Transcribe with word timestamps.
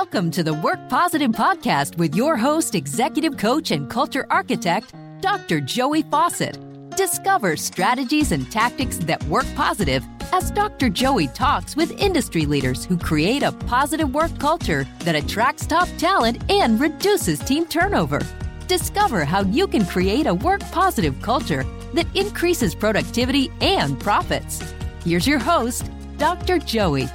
Welcome 0.00 0.30
to 0.30 0.44
the 0.44 0.54
Work 0.54 0.78
Positive 0.88 1.32
Podcast 1.32 1.98
with 1.98 2.14
your 2.14 2.36
host, 2.36 2.76
executive 2.76 3.36
coach, 3.36 3.72
and 3.72 3.90
culture 3.90 4.28
architect, 4.30 4.94
Dr. 5.20 5.60
Joey 5.60 6.04
Faucette. 6.04 6.56
Discover 6.96 7.56
strategies 7.56 8.30
and 8.30 8.48
tactics 8.48 8.98
that 8.98 9.20
work 9.24 9.44
positive 9.56 10.04
as 10.32 10.52
Dr. 10.52 10.88
Joey 10.88 11.26
talks 11.26 11.74
with 11.74 11.90
industry 12.00 12.46
leaders 12.46 12.84
who 12.84 12.96
create 12.96 13.42
a 13.42 13.50
positive 13.50 14.14
work 14.14 14.30
culture 14.38 14.86
that 15.00 15.16
attracts 15.16 15.66
top 15.66 15.88
talent 15.98 16.48
and 16.48 16.78
reduces 16.78 17.40
team 17.40 17.66
turnover. 17.66 18.20
Discover 18.68 19.24
how 19.24 19.42
you 19.42 19.66
can 19.66 19.84
create 19.84 20.28
a 20.28 20.34
work 20.34 20.60
positive 20.70 21.20
culture 21.22 21.64
that 21.94 22.06
increases 22.16 22.72
productivity 22.72 23.50
and 23.60 23.98
profits. 23.98 24.62
Here's 25.04 25.26
your 25.26 25.40
host, 25.40 25.90
Dr. 26.18 26.60
Joey. 26.60 27.08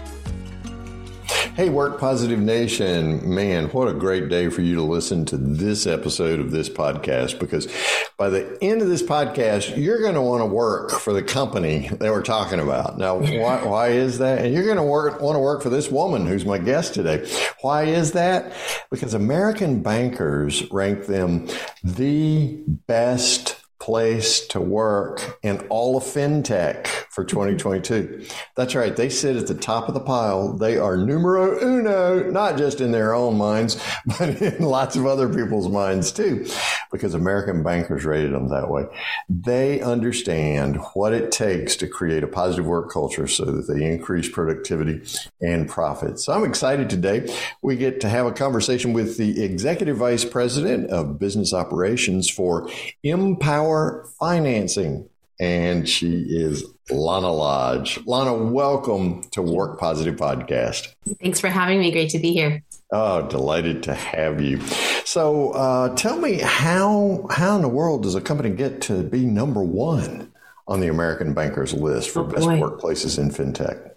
Hey, 1.55 1.69
Work 1.69 1.99
Positive 1.99 2.39
Nation. 2.39 3.31
Man, 3.31 3.67
what 3.67 3.87
a 3.87 3.93
great 3.93 4.27
day 4.27 4.49
for 4.49 4.63
you 4.63 4.73
to 4.73 4.81
listen 4.81 5.23
to 5.25 5.37
this 5.37 5.85
episode 5.85 6.39
of 6.39 6.49
this 6.49 6.67
podcast 6.67 7.39
because 7.39 7.71
by 8.17 8.29
the 8.29 8.57
end 8.59 8.81
of 8.81 8.87
this 8.87 9.03
podcast, 9.03 9.77
you're 9.77 10.01
going 10.01 10.15
to 10.15 10.21
want 10.21 10.41
to 10.41 10.47
work 10.47 10.89
for 10.89 11.13
the 11.13 11.21
company 11.21 11.89
that 11.89 12.11
we're 12.11 12.23
talking 12.23 12.59
about. 12.59 12.97
Now, 12.97 13.17
why, 13.19 13.63
why 13.63 13.89
is 13.89 14.17
that? 14.17 14.43
And 14.43 14.51
you're 14.51 14.65
going 14.65 14.77
to 14.77 14.83
work, 14.83 15.21
want 15.21 15.35
to 15.35 15.39
work 15.39 15.61
for 15.61 15.69
this 15.69 15.91
woman 15.91 16.25
who's 16.25 16.43
my 16.43 16.57
guest 16.57 16.95
today. 16.95 17.29
Why 17.61 17.83
is 17.83 18.13
that? 18.13 18.51
Because 18.89 19.13
American 19.13 19.83
bankers 19.83 20.67
rank 20.71 21.05
them 21.05 21.47
the 21.83 22.63
best 22.87 23.62
place 23.83 24.47
to 24.47 24.61
work 24.61 25.37
in 25.43 25.59
all 25.67 25.97
of 25.97 26.03
fintech 26.03 26.87
for 27.09 27.25
mm-hmm. 27.25 27.35
2022. 27.35 28.25
That's 28.55 28.75
right. 28.75 28.95
They 28.95 29.09
sit 29.09 29.35
at 29.35 29.47
the 29.47 29.55
top 29.55 29.89
of 29.89 29.93
the 29.93 29.99
pile. 29.99 30.53
They 30.53 30.77
are 30.77 30.95
numero 30.95 31.61
uno, 31.61 32.31
not 32.31 32.57
just 32.57 32.79
in 32.79 32.93
their 32.93 33.13
own 33.13 33.37
minds, 33.37 33.83
but 34.05 34.41
in 34.41 34.63
lots 34.63 34.95
of 34.95 35.05
other 35.05 35.27
people's 35.27 35.67
minds 35.67 36.13
too, 36.13 36.47
because 36.93 37.13
American 37.13 37.61
bankers 37.61 38.05
rated 38.05 38.31
them 38.33 38.47
that 38.49 38.69
way. 38.69 38.85
They 39.27 39.81
understand 39.81 40.77
what 40.93 41.11
it 41.11 41.33
takes 41.33 41.75
to 41.77 41.87
create 41.89 42.23
a 42.23 42.27
positive 42.27 42.65
work 42.65 42.89
culture 42.89 43.27
so 43.27 43.43
that 43.43 43.67
they 43.67 43.83
increase 43.83 44.29
productivity 44.29 45.01
and 45.41 45.67
profits. 45.67 46.23
So 46.23 46.31
I'm 46.31 46.45
excited 46.45 46.89
today. 46.89 47.35
We 47.61 47.75
get 47.75 47.99
to 47.99 48.09
have 48.09 48.27
a 48.27 48.31
conversation 48.31 48.93
with 48.93 49.17
the 49.17 49.43
executive 49.43 49.97
vice 49.97 50.23
president 50.23 50.89
of 50.89 51.19
business 51.19 51.53
operations 51.53 52.29
for 52.29 52.69
MPOWER 53.03 53.72
Financing. 54.19 55.09
And 55.39 55.89
she 55.89 56.25
is 56.29 56.63
Lana 56.89 57.31
Lodge. 57.31 57.99
Lana, 58.05 58.33
welcome 58.33 59.23
to 59.31 59.41
Work 59.41 59.79
Positive 59.79 60.15
Podcast. 60.15 60.93
Thanks 61.21 61.39
for 61.39 61.49
having 61.49 61.79
me. 61.79 61.91
Great 61.91 62.11
to 62.11 62.19
be 62.19 62.33
here. 62.33 62.63
Oh, 62.91 63.27
delighted 63.27 63.83
to 63.83 63.93
have 63.95 64.39
you. 64.41 64.61
So, 65.05 65.51
uh, 65.51 65.95
tell 65.95 66.17
me 66.17 66.39
how 66.39 67.25
how 67.31 67.55
in 67.55 67.63
the 67.63 67.67
world 67.67 68.03
does 68.03 68.15
a 68.15 68.21
company 68.21 68.51
get 68.51 68.81
to 68.83 69.01
be 69.01 69.25
number 69.25 69.63
one 69.63 70.31
on 70.67 70.79
the 70.79 70.89
American 70.89 71.33
Bankers 71.33 71.73
list 71.73 72.11
for 72.11 72.19
oh, 72.19 72.25
best 72.25 72.47
workplaces 72.47 73.17
in 73.17 73.31
fintech? 73.31 73.92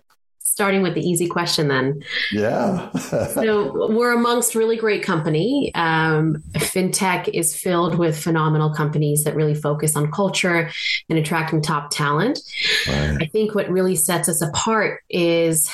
Starting 0.57 0.81
with 0.81 0.95
the 0.95 1.03
easy 1.03 1.29
question 1.29 1.69
then. 1.69 2.03
Yeah. 2.33 2.91
so 3.35 3.91
we're 3.95 4.15
amongst 4.15 4.55
really 4.55 4.79
great 4.79 5.03
company. 5.03 5.71
Um, 5.75 6.43
FinTech 6.55 7.29
is 7.35 7.55
filled 7.55 7.99
with 7.99 8.19
phenomenal 8.19 8.73
companies 8.73 9.23
that 9.25 9.37
really 9.37 9.55
focus 9.55 9.97
on 9.97 10.11
culture 10.11 10.71
and 11.11 11.19
attracting 11.19 11.61
top 11.61 11.91
talent. 11.91 12.41
Right. 12.89 13.19
I 13.21 13.27
think 13.27 13.55
what 13.55 13.69
really 13.69 13.97
sets 13.97 14.31
us 14.31 14.41
apart 14.41 15.03
is 15.11 15.69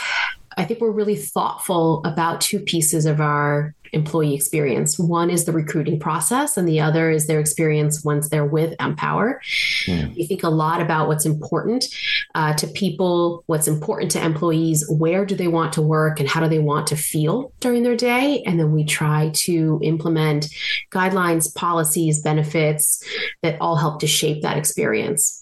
I 0.57 0.65
think 0.65 0.81
we're 0.81 0.91
really 0.91 1.17
thoughtful 1.17 2.03
about 2.05 2.41
two 2.41 2.61
pieces 2.61 3.07
of 3.07 3.21
our 3.21 3.75
employee 3.93 4.35
experience. 4.35 4.99
One 4.99 5.31
is 5.31 5.45
the 5.45 5.53
recruiting 5.53 6.01
process, 6.01 6.57
and 6.57 6.67
the 6.67 6.81
other 6.81 7.11
is 7.11 7.27
their 7.27 7.41
experience 7.41 8.03
once 8.05 8.29
they're 8.29 8.45
with 8.45 8.77
MPOWER. 8.79 9.35
Mm. 9.87 10.17
We 10.17 10.27
think 10.27 10.43
a 10.43 10.49
lot 10.49 10.81
about 10.81 11.09
what's 11.09 11.27
important 11.27 11.87
uh, 12.35 12.55
to 12.55 12.67
people, 12.69 13.45
what's 13.47 13.69
important 13.69 14.11
to 14.13 14.25
employees, 14.25 14.89
where 14.89 15.27
do 15.27 15.35
they 15.35 15.49
want 15.49 15.75
to 15.75 15.83
work, 15.83 16.21
and 16.21 16.29
how 16.29 16.41
do 16.41 16.49
they 16.49 16.59
want 16.59 16.87
to 16.89 16.97
feel 16.97 17.53
during 17.61 17.83
their 17.83 17.97
day. 17.97 18.43
And 18.47 18.59
then 18.59 18.73
we 18.73 18.85
try 18.85 19.31
to 19.35 19.79
implement 19.83 20.49
guidelines, 20.91 21.55
policies, 21.55 22.23
benefits 22.23 23.05
that 23.43 23.61
all 23.61 23.77
help 23.77 24.01
to 24.01 24.07
shape 24.07 24.43
that 24.43 24.57
experience. 24.57 25.42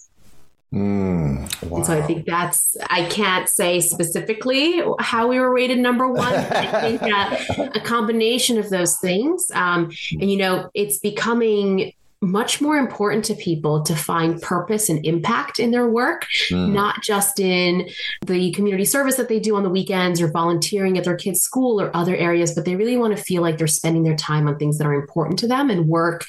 Mm, 0.73 1.69
wow. 1.69 1.77
And 1.77 1.85
so 1.85 1.93
I 1.93 2.01
think 2.01 2.25
that's, 2.25 2.77
I 2.89 3.05
can't 3.05 3.49
say 3.49 3.81
specifically 3.81 4.81
how 4.99 5.27
we 5.27 5.39
were 5.39 5.53
rated 5.53 5.79
number 5.79 6.07
one. 6.07 6.33
I 6.33 6.97
think 6.97 7.01
a 7.75 7.79
combination 7.81 8.57
of 8.57 8.69
those 8.69 8.97
things. 8.99 9.51
Um, 9.53 9.91
and, 10.11 10.31
you 10.31 10.37
know, 10.37 10.69
it's 10.73 10.99
becoming 10.99 11.93
much 12.23 12.61
more 12.61 12.77
important 12.77 13.25
to 13.25 13.33
people 13.33 13.81
to 13.81 13.95
find 13.95 14.39
purpose 14.41 14.89
and 14.89 15.03
impact 15.05 15.59
in 15.59 15.71
their 15.71 15.89
work, 15.89 16.27
mm. 16.49 16.71
not 16.71 17.01
just 17.01 17.39
in 17.39 17.89
the 18.27 18.51
community 18.51 18.85
service 18.85 19.15
that 19.15 19.27
they 19.27 19.39
do 19.39 19.55
on 19.55 19.63
the 19.63 19.69
weekends 19.69 20.21
or 20.21 20.29
volunteering 20.29 20.99
at 20.99 21.03
their 21.03 21.15
kids' 21.15 21.41
school 21.41 21.81
or 21.81 21.95
other 21.95 22.15
areas, 22.15 22.53
but 22.53 22.63
they 22.63 22.75
really 22.75 22.95
want 22.95 23.17
to 23.17 23.23
feel 23.23 23.41
like 23.41 23.57
they're 23.57 23.65
spending 23.65 24.03
their 24.03 24.15
time 24.15 24.47
on 24.47 24.55
things 24.57 24.77
that 24.77 24.85
are 24.85 24.93
important 24.93 25.39
to 25.39 25.47
them. 25.47 25.71
And 25.71 25.87
work, 25.87 26.25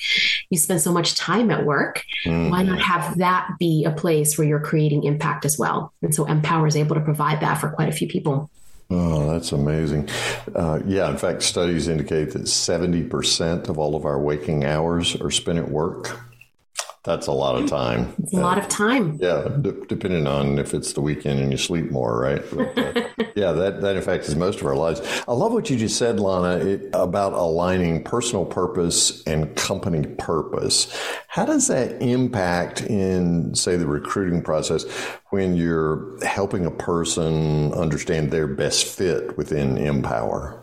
you 0.52 0.58
spend 0.58 0.82
so 0.82 0.92
much 0.92 1.14
time 1.14 1.50
at 1.50 1.64
work. 1.64 2.04
Mm. 2.26 2.50
Why 2.50 2.62
not 2.62 2.78
have 2.78 3.16
that 3.16 3.48
be 3.58 3.84
a 3.84 3.90
place 3.90 4.36
where 4.36 4.46
you're 4.46 4.60
creating 4.60 5.04
impact 5.04 5.46
as 5.46 5.58
well? 5.58 5.94
And 6.02 6.14
so 6.14 6.26
MPOWER 6.26 6.68
is 6.68 6.76
able 6.76 6.94
to 6.94 7.00
provide 7.00 7.40
that 7.40 7.54
for 7.54 7.70
quite 7.70 7.88
a 7.88 7.92
few 7.92 8.06
people. 8.06 8.50
Oh, 8.90 9.32
that's 9.32 9.52
amazing. 9.52 10.10
Uh, 10.54 10.80
yeah, 10.84 11.08
in 11.08 11.16
fact, 11.16 11.42
studies 11.42 11.88
indicate 11.88 12.32
that 12.32 12.42
70% 12.42 13.70
of 13.70 13.78
all 13.78 13.96
of 13.96 14.04
our 14.04 14.20
waking 14.20 14.66
hours 14.66 15.16
are 15.22 15.30
spent 15.30 15.58
at 15.58 15.70
work. 15.70 16.20
That's 17.04 17.26
a 17.26 17.32
lot 17.32 17.60
of 17.60 17.68
time. 17.68 18.14
It's 18.22 18.32
a 18.32 18.36
lot 18.36 18.58
of 18.58 18.68
time. 18.68 19.18
Yeah, 19.20 19.48
d- 19.60 19.72
depending 19.88 20.28
on 20.28 20.60
if 20.60 20.72
it's 20.72 20.92
the 20.92 21.00
weekend 21.00 21.40
and 21.40 21.50
you 21.50 21.58
sleep 21.58 21.90
more, 21.90 22.20
right? 22.20 22.42
But, 22.52 22.78
uh, 22.78 23.08
yeah, 23.34 23.50
that, 23.50 23.80
that 23.80 23.96
in 23.96 24.02
fact 24.02 24.28
is 24.28 24.36
most 24.36 24.60
of 24.60 24.66
our 24.66 24.76
lives. 24.76 25.00
I 25.26 25.32
love 25.32 25.52
what 25.52 25.68
you 25.68 25.76
just 25.76 25.98
said, 25.98 26.20
Lana, 26.20 26.64
it, 26.64 26.90
about 26.92 27.32
aligning 27.32 28.04
personal 28.04 28.44
purpose 28.44 29.20
and 29.24 29.52
company 29.56 30.06
purpose. 30.16 30.96
How 31.26 31.44
does 31.44 31.66
that 31.66 32.00
impact 32.00 32.82
in, 32.82 33.52
say, 33.56 33.74
the 33.74 33.88
recruiting 33.88 34.40
process 34.40 34.84
when 35.30 35.56
you're 35.56 36.24
helping 36.24 36.64
a 36.66 36.70
person 36.70 37.72
understand 37.72 38.30
their 38.30 38.46
best 38.46 38.86
fit 38.86 39.36
within 39.36 39.74
MPOWER? 39.74 40.62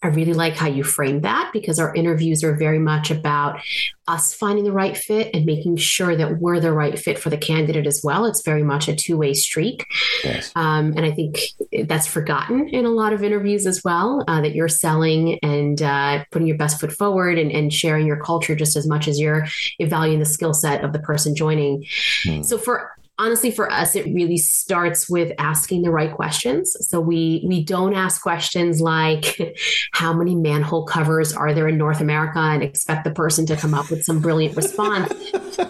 I 0.00 0.08
really 0.08 0.32
like 0.32 0.54
how 0.54 0.68
you 0.68 0.84
frame 0.84 1.22
that 1.22 1.50
because 1.52 1.80
our 1.80 1.92
interviews 1.92 2.44
are 2.44 2.54
very 2.54 2.78
much 2.78 3.10
about 3.10 3.60
us 4.06 4.32
finding 4.32 4.64
the 4.64 4.72
right 4.72 4.96
fit 4.96 5.30
and 5.34 5.44
making 5.44 5.76
sure 5.76 6.14
that 6.14 6.38
we're 6.38 6.60
the 6.60 6.72
right 6.72 6.96
fit 6.96 7.18
for 7.18 7.30
the 7.30 7.36
candidate 7.36 7.86
as 7.86 8.00
well. 8.04 8.24
It's 8.24 8.42
very 8.42 8.62
much 8.62 8.86
a 8.86 8.94
two 8.94 9.16
way 9.16 9.34
streak. 9.34 9.84
Yes. 10.22 10.52
Um, 10.54 10.94
and 10.96 11.04
I 11.04 11.10
think 11.10 11.40
that's 11.86 12.06
forgotten 12.06 12.68
in 12.68 12.84
a 12.84 12.90
lot 12.90 13.12
of 13.12 13.24
interviews 13.24 13.66
as 13.66 13.82
well 13.84 14.24
uh, 14.28 14.40
that 14.40 14.54
you're 14.54 14.68
selling 14.68 15.38
and 15.42 15.82
uh, 15.82 16.24
putting 16.30 16.46
your 16.46 16.56
best 16.56 16.80
foot 16.80 16.92
forward 16.92 17.36
and, 17.36 17.50
and, 17.50 17.72
sharing 17.72 18.06
your 18.06 18.22
culture 18.22 18.54
just 18.54 18.76
as 18.76 18.86
much 18.86 19.08
as 19.08 19.20
you're 19.20 19.46
evaluating 19.78 20.20
the 20.20 20.24
skill 20.24 20.54
set 20.54 20.82
of 20.82 20.92
the 20.92 20.98
person 21.00 21.34
joining. 21.34 21.84
Hmm. 22.24 22.42
So 22.42 22.56
for 22.56 22.97
honestly 23.18 23.50
for 23.50 23.70
us 23.70 23.96
it 23.96 24.06
really 24.14 24.36
starts 24.36 25.08
with 25.08 25.32
asking 25.38 25.82
the 25.82 25.90
right 25.90 26.12
questions. 26.12 26.76
So 26.88 27.00
we 27.00 27.42
we 27.46 27.62
don't 27.64 27.94
ask 27.94 28.22
questions 28.22 28.80
like 28.80 29.56
how 29.92 30.12
many 30.12 30.34
manhole 30.34 30.84
covers 30.84 31.32
are 31.32 31.52
there 31.52 31.68
in 31.68 31.78
north 31.78 32.00
america? 32.00 32.38
And 32.38 32.62
expect 32.62 33.04
the 33.04 33.10
person 33.10 33.46
to 33.46 33.56
come 33.56 33.74
up 33.74 33.90
with 33.90 34.04
some 34.04 34.20
brilliant 34.20 34.56
response. 34.56 35.12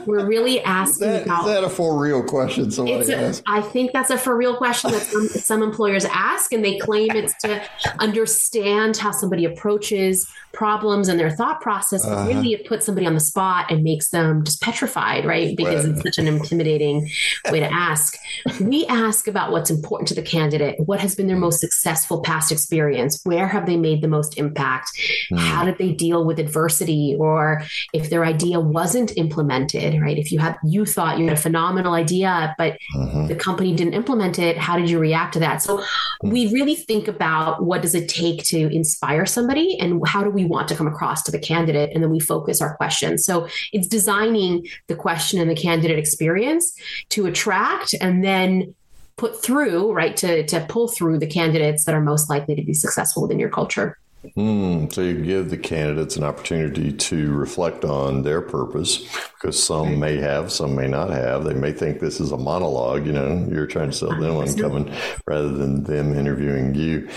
We're 0.04 0.26
really 0.26 0.60
asking 0.62 1.08
is 1.08 1.14
that, 1.14 1.24
about 1.24 1.40
is 1.40 1.54
that 1.54 1.64
a 1.64 1.70
for 1.70 1.98
real 1.98 2.22
question 2.22 2.70
somebody 2.70 3.12
a, 3.12 3.34
I 3.46 3.62
think 3.62 3.92
that's 3.92 4.10
a 4.10 4.18
for 4.18 4.36
real 4.36 4.56
question 4.56 4.90
that 4.90 5.02
some, 5.02 5.28
some 5.28 5.62
employers 5.62 6.04
ask 6.04 6.52
and 6.52 6.64
they 6.64 6.78
claim 6.78 7.10
it's 7.12 7.34
to 7.42 7.62
understand 7.98 8.96
how 8.96 9.10
somebody 9.10 9.44
approaches 9.44 10.28
problems 10.52 11.08
and 11.08 11.18
their 11.18 11.30
thought 11.30 11.60
process 11.60 12.04
uh-huh. 12.04 12.26
really 12.28 12.52
it 12.52 12.66
puts 12.66 12.84
somebody 12.84 13.06
on 13.06 13.14
the 13.14 13.20
spot 13.20 13.70
and 13.70 13.82
makes 13.82 14.10
them 14.10 14.44
just 14.44 14.60
petrified 14.60 15.24
right? 15.24 15.56
Because 15.56 15.86
right. 15.86 15.94
it's 15.94 16.02
such 16.02 16.18
an 16.18 16.26
intimidating 16.26 17.08
way 17.50 17.60
to 17.60 17.72
ask. 17.72 18.16
We 18.60 18.86
ask 18.86 19.28
about 19.28 19.52
what's 19.52 19.70
important 19.70 20.08
to 20.08 20.14
the 20.14 20.22
candidate. 20.22 20.76
What 20.78 21.00
has 21.00 21.14
been 21.14 21.26
their 21.26 21.36
most 21.36 21.60
successful 21.60 22.20
past 22.20 22.52
experience? 22.52 23.20
Where 23.24 23.48
have 23.48 23.66
they 23.66 23.76
made 23.76 24.02
the 24.02 24.08
most 24.08 24.38
impact? 24.38 24.90
Mm. 25.32 25.38
How 25.38 25.64
did 25.64 25.78
they 25.78 25.92
deal 25.92 26.24
with 26.24 26.38
adversity? 26.38 27.16
Or 27.18 27.62
if 27.92 28.10
their 28.10 28.24
idea 28.24 28.60
wasn't 28.60 29.16
implemented, 29.16 30.00
right? 30.00 30.18
If 30.18 30.32
you 30.32 30.38
had, 30.38 30.56
you 30.64 30.84
thought 30.84 31.18
you 31.18 31.24
had 31.24 31.38
a 31.38 31.40
phenomenal 31.40 31.94
idea, 31.94 32.54
but 32.58 32.78
mm-hmm. 32.96 33.26
the 33.26 33.34
company 33.34 33.74
didn't 33.74 33.94
implement 33.94 34.38
it, 34.38 34.58
how 34.58 34.76
did 34.76 34.90
you 34.90 34.98
react 34.98 35.34
to 35.34 35.40
that? 35.40 35.62
So 35.62 35.78
mm. 35.78 35.84
we 36.22 36.52
really 36.52 36.74
think 36.74 37.08
about 37.08 37.64
what 37.64 37.82
does 37.82 37.94
it 37.94 38.08
take 38.08 38.44
to 38.44 38.68
inspire 38.74 39.26
somebody 39.26 39.78
and 39.78 40.02
how 40.06 40.24
do 40.24 40.30
we 40.30 40.44
want 40.44 40.68
to 40.68 40.76
come 40.76 40.86
across 40.86 41.22
to 41.24 41.30
the 41.30 41.38
candidate? 41.38 41.90
And 41.94 42.02
then 42.02 42.10
we 42.10 42.20
focus 42.20 42.60
our 42.60 42.76
questions. 42.76 43.24
So 43.24 43.48
it's 43.72 43.86
designing 43.86 44.66
the 44.86 44.96
question 44.96 45.40
and 45.40 45.50
the 45.50 45.54
candidate 45.54 45.98
experience 45.98 46.74
to 47.10 47.26
attract 47.28 47.94
and 48.00 48.24
then 48.24 48.74
put 49.16 49.42
through, 49.42 49.92
right, 49.92 50.16
to, 50.16 50.46
to 50.46 50.64
pull 50.68 50.88
through 50.88 51.18
the 51.18 51.26
candidates 51.26 51.84
that 51.84 51.94
are 51.94 52.00
most 52.00 52.30
likely 52.30 52.54
to 52.54 52.62
be 52.62 52.72
successful 52.72 53.22
within 53.22 53.38
your 53.38 53.50
culture. 53.50 53.98
Mm, 54.36 54.92
so 54.92 55.00
you 55.00 55.22
give 55.22 55.50
the 55.50 55.56
candidates 55.56 56.16
an 56.16 56.24
opportunity 56.24 56.92
to 56.92 57.32
reflect 57.32 57.84
on 57.84 58.22
their 58.22 58.40
purpose 58.40 59.06
because 59.34 59.62
some 59.62 59.98
may 59.98 60.16
have, 60.16 60.50
some 60.50 60.74
may 60.74 60.88
not 60.88 61.10
have. 61.10 61.44
They 61.44 61.54
may 61.54 61.72
think 61.72 62.00
this 62.00 62.20
is 62.20 62.32
a 62.32 62.36
monologue, 62.36 63.06
you 63.06 63.12
know, 63.12 63.46
you're 63.50 63.66
trying 63.66 63.90
to 63.90 63.96
sell 63.96 64.10
them 64.10 64.36
on 64.36 64.56
coming 64.56 64.92
rather 65.26 65.50
than 65.50 65.84
them 65.84 66.18
interviewing 66.18 66.74
you. 66.74 67.08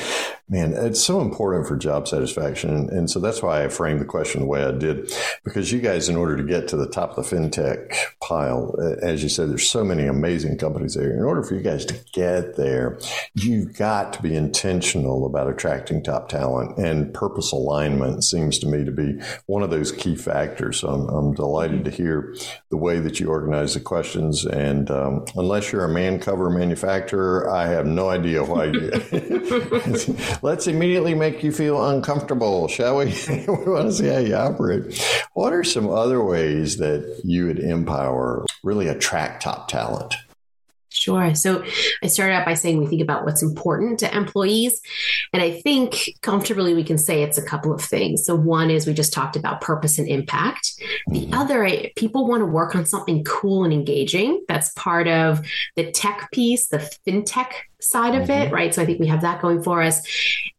Man, 0.52 0.74
it's 0.74 1.02
so 1.02 1.22
important 1.22 1.66
for 1.66 1.78
job 1.78 2.10
satisfaction. 2.10 2.90
And 2.90 3.10
so 3.10 3.22
that's 3.22 3.42
why 3.42 3.64
I 3.64 3.70
framed 3.70 4.02
the 4.02 4.06
question 4.06 4.42
the 4.42 4.48
way 4.48 4.66
I 4.66 4.74
did, 4.74 5.10
because 5.46 5.72
you 5.72 5.80
guys, 5.80 6.10
in 6.10 6.18
order 6.18 6.36
to 6.36 6.44
get 6.44 6.68
to 6.68 6.76
the 6.76 6.90
top 6.90 7.18
of 7.18 7.30
the 7.30 7.36
fintech 7.36 7.96
pile, 8.20 8.76
as 9.02 9.24
you 9.24 9.30
said, 9.30 9.50
there's 9.50 9.70
so 9.70 9.86
many 9.86 10.08
amazing 10.08 10.58
companies 10.58 10.96
there. 10.96 11.10
In 11.10 11.24
order 11.24 11.42
for 11.42 11.56
you 11.56 11.62
guys 11.62 11.86
to 11.86 11.96
get 12.12 12.58
there, 12.58 13.00
you've 13.34 13.78
got 13.78 14.12
to 14.12 14.22
be 14.22 14.36
intentional 14.36 15.26
about 15.26 15.50
attracting 15.50 16.04
top 16.04 16.28
talent 16.28 16.78
and 16.78 17.14
purpose 17.14 17.54
alignment 17.54 18.26
seems 18.26 18.60
to 18.60 18.68
me 18.68 18.84
to 18.84 18.92
be 18.92 19.22
one 19.46 19.64
of 19.64 19.70
those 19.70 19.94
key 19.94 20.18
factors. 20.18 20.82
So 20.82 20.90
I'm, 20.90 21.08
I'm 21.08 21.34
delighted 21.34 21.86
to 21.86 21.92
hear 21.92 22.36
the 22.68 22.76
way 22.76 23.00
that 23.00 23.22
you 23.22 23.30
organize 23.30 23.74
the 23.76 23.80
questions. 23.80 24.44
And 24.44 24.92
um, 24.92 25.24
unless 25.38 25.72
you're 25.72 25.86
a 25.86 25.90
man 25.90 26.20
cover 26.20 26.50
manufacturer, 26.50 27.50
I 27.50 27.68
have 27.68 27.86
no 27.86 28.10
idea 28.10 28.44
why 28.44 28.66
you. 28.66 28.92
let's 30.42 30.68
immediately 30.68 31.14
make 31.14 31.44
you 31.44 31.52
feel 31.52 31.90
uncomfortable, 31.90 32.68
shall 32.68 32.98
we? 32.98 33.06
we 33.30 33.46
want 33.48 33.88
to 33.88 33.94
see 33.94 34.08
how 34.08 34.20
you 34.20 34.36
operate. 34.36 35.02
What 35.34 35.54
are 35.54 35.64
some 35.64 35.90
other 35.90 36.24
ways 36.24 36.78
that 36.78 37.22
you 37.24 37.48
would 37.48 37.60
empower, 37.60 38.46
really 38.64 38.88
attract 38.88 39.44
top 39.44 39.68
talent? 39.68 40.16
Sure. 40.94 41.34
So 41.36 41.64
I 42.04 42.08
started 42.08 42.34
out 42.34 42.46
by 42.46 42.54
saying 42.54 42.78
we 42.78 42.86
think 42.86 43.02
about 43.02 43.24
what's 43.24 43.42
important 43.42 44.00
to 44.00 44.16
employees. 44.16 44.82
And 45.32 45.42
I 45.42 45.62
think 45.62 46.16
comfortably 46.22 46.74
we 46.74 46.84
can 46.84 46.98
say 46.98 47.24
it's 47.24 47.38
a 47.38 47.46
couple 47.46 47.74
of 47.74 47.82
things. 47.82 48.26
So, 48.26 48.36
one 48.36 48.70
is 48.70 48.86
we 48.86 48.94
just 48.94 49.14
talked 49.14 49.38
about 49.38 49.62
purpose 49.62 49.98
and 49.98 50.08
impact. 50.08 50.74
The 51.08 51.22
mm-hmm. 51.22 51.34
other, 51.34 51.90
people 51.96 52.28
want 52.28 52.42
to 52.42 52.46
work 52.46 52.76
on 52.76 52.86
something 52.86 53.24
cool 53.24 53.64
and 53.64 53.72
engaging. 53.72 54.44
That's 54.50 54.74
part 54.74 55.08
of 55.08 55.42
the 55.78 55.92
tech 55.92 56.30
piece, 56.32 56.68
the 56.68 56.80
fintech 57.08 57.52
side 57.82 58.16
of 58.16 58.28
mm-hmm. 58.28 58.44
it, 58.44 58.52
right? 58.52 58.74
So 58.74 58.82
I 58.82 58.86
think 58.86 59.00
we 59.00 59.08
have 59.08 59.22
that 59.22 59.42
going 59.42 59.64
for 59.64 59.82
us. 59.82 60.02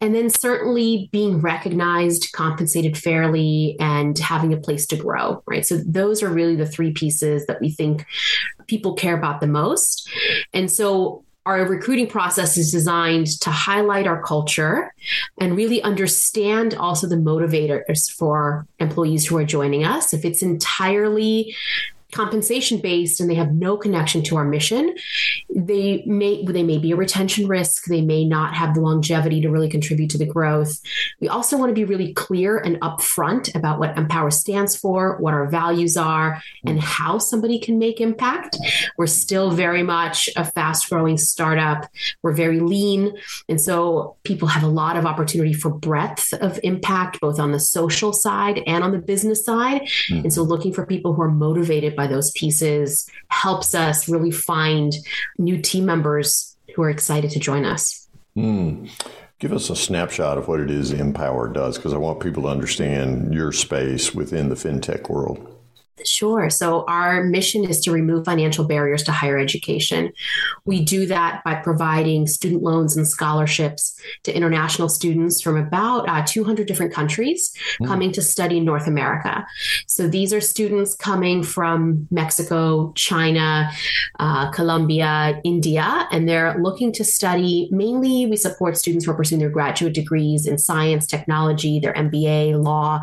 And 0.01 0.15
then 0.15 0.31
certainly 0.31 1.09
being 1.13 1.41
recognized, 1.41 2.33
compensated 2.33 2.97
fairly, 2.97 3.77
and 3.81 4.19
having 4.19 4.53
a 4.53 4.57
place 4.57 4.87
to 4.89 4.97
grow, 4.97 5.43
right? 5.47 5.65
So 5.65 5.79
those 5.79 6.23
are 6.23 6.29
really 6.29 6.57
the 6.57 6.67
three 6.67 6.93
pieces 6.93 7.47
that 7.47 7.61
we 7.61 7.71
think 7.71 8.05
people 8.67 8.95
care 8.95 9.17
about 9.17 9.41
the 9.41 9.47
most. 9.47 10.09
And 10.53 10.71
so 10.71 11.25
our 11.45 11.65
recruiting 11.65 12.07
process 12.07 12.57
is 12.57 12.71
designed 12.71 13.27
to 13.41 13.51
highlight 13.51 14.07
our 14.07 14.23
culture 14.23 14.95
and 15.41 15.57
really 15.57 15.83
understand 15.83 16.75
also 16.75 17.09
the 17.09 17.17
motivators 17.17 18.11
for 18.13 18.67
employees 18.79 19.27
who 19.27 19.37
are 19.37 19.45
joining 19.45 19.85
us. 19.85 20.15
If 20.15 20.25
it's 20.25 20.43
entirely 20.43 21.57
compensation 22.13 22.79
based 22.79 23.21
and 23.21 23.29
they 23.29 23.35
have 23.35 23.53
no 23.53 23.77
connection 23.77 24.23
to 24.23 24.37
our 24.37 24.45
mission, 24.45 24.95
they 25.55 26.05
may 26.07 26.45
they 26.45 26.63
may 26.63 26.79
be 26.79 26.93
a 26.93 26.97
retention 26.97 27.49
risk. 27.49 27.87
They 27.87 28.03
may 28.03 28.25
not 28.25 28.55
have 28.55 28.75
the 28.75 28.81
longevity 28.81 29.41
to 29.41 29.51
really 29.51 29.69
contribute 29.69 30.11
to 30.11 30.19
the 30.19 30.27
growth. 30.27 30.81
We 31.21 31.29
also 31.29 31.57
want 31.57 31.71
to 31.71 31.75
be 31.75 31.85
really 31.85 32.13
clear 32.13 32.59
and 32.59 32.81
upfront 32.81 33.55
about 33.55 33.79
what 33.79 33.97
MPOWER 33.97 34.33
stands 34.33 34.77
for, 34.77 35.17
what 35.19 35.35
our 35.35 35.47
values 35.47 35.97
are, 35.97 36.41
and 36.67 36.81
how 36.81 37.19
somebody 37.19 37.59
can 37.59 37.79
make 37.79 38.01
impact. 38.01 38.57
We're 38.97 39.07
still 39.07 39.51
very 39.51 39.83
much 39.83 40.29
a 40.37 40.45
fast 40.45 40.89
growing 40.89 41.17
startup. 41.17 41.89
We're 42.23 42.35
very 42.35 42.61
lean, 42.61 43.17
and 43.49 43.61
so 43.61 44.17
people 44.23 44.49
have 44.49 44.63
a 44.63 44.69
lot 44.69 44.97
of 44.97 45.07
opportunity 45.07 45.53
for 45.53 45.71
breadth 45.71 46.33
of 46.35 46.61
impact, 46.63 47.21
both 47.21 47.41
on 47.41 47.53
the 47.53 47.61
social 47.61 48.13
side 48.13 48.63
and 48.67 48.85
on 48.85 48.93
the 48.93 48.99
business 48.99 49.45
side. 49.45 49.83
Mm-hmm. 49.83 50.25
And 50.25 50.33
so 50.33 50.43
looking 50.43 50.73
for 50.73 50.87
people 50.87 51.15
who 51.15 51.23
are 51.23 51.31
motivated 51.31 51.97
by 51.97 52.02
by 52.03 52.09
those 52.09 52.33
pieces 52.33 53.09
helps 53.29 53.77
us 53.77 54.09
really 54.09 54.33
find 54.33 54.93
new 55.39 55.57
team 55.61 55.87
members 55.87 56.57
who 56.75 56.83
are 56.83 56.91
excited 56.91 57.31
to 57.31 57.39
join 57.39 57.65
us. 57.65 58.09
Mm. 58.37 58.91
Give 59.39 59.53
us 59.53 59.71
a 59.71 59.77
snapshot 59.77 60.37
of 60.37 60.49
what 60.49 60.59
it 60.59 60.69
is 60.69 60.93
MPOWER 60.93 61.53
does, 61.53 61.77
because 61.77 61.93
I 61.93 61.99
want 61.99 62.19
people 62.19 62.43
to 62.45 62.49
understand 62.49 63.33
your 63.33 63.53
space 63.53 64.13
within 64.13 64.49
the 64.49 64.57
fintech 64.57 65.09
world. 65.09 65.39
Sure. 66.05 66.49
So, 66.49 66.85
our 66.89 67.23
mission 67.23 67.65
is 67.65 67.81
to 67.81 67.93
remove 67.93 68.25
financial 68.25 68.65
barriers 68.65 69.03
to 69.05 69.13
higher 69.13 69.39
education. 69.39 70.13
We 70.65 70.83
do 70.83 71.07
that 71.07 71.43
by 71.45 71.57
providing 71.57 72.27
student 72.27 72.63
loans 72.63 72.97
and 72.97 73.07
scholarships 73.07 73.95
to 74.25 74.35
international 74.35 74.89
students 74.89 75.43
from 75.43 75.57
about 75.57 76.09
uh, 76.09 76.25
200 76.27 76.67
different 76.67 76.95
countries 76.95 77.55
mm. 77.81 77.87
coming 77.87 78.11
to 78.13 78.23
study 78.23 78.59
in 78.59 78.65
North 78.65 78.87
America. 78.87 79.47
So, 79.87 80.09
these 80.09 80.33
are 80.33 80.41
students 80.41 80.95
coming 80.95 81.43
from 81.43 82.09
Mexico, 82.11 82.93
China, 82.97 83.71
uh, 84.19 84.51
Colombia, 84.51 85.41
India, 85.45 86.09
and 86.11 86.27
they're 86.27 86.59
looking 86.59 86.93
to 86.93 87.05
study. 87.05 87.69
Mainly, 87.71 88.27
we 88.27 88.37
support 88.37 88.79
students 88.79 89.05
who 89.05 89.13
are 89.13 89.17
pursuing 89.17 89.41
their 89.41 89.51
graduate 89.51 89.93
degrees 89.93 90.47
in 90.47 90.57
science, 90.57 91.07
technology, 91.07 91.79
their 91.79 91.93
MBA, 91.93 92.63
law, 92.63 93.01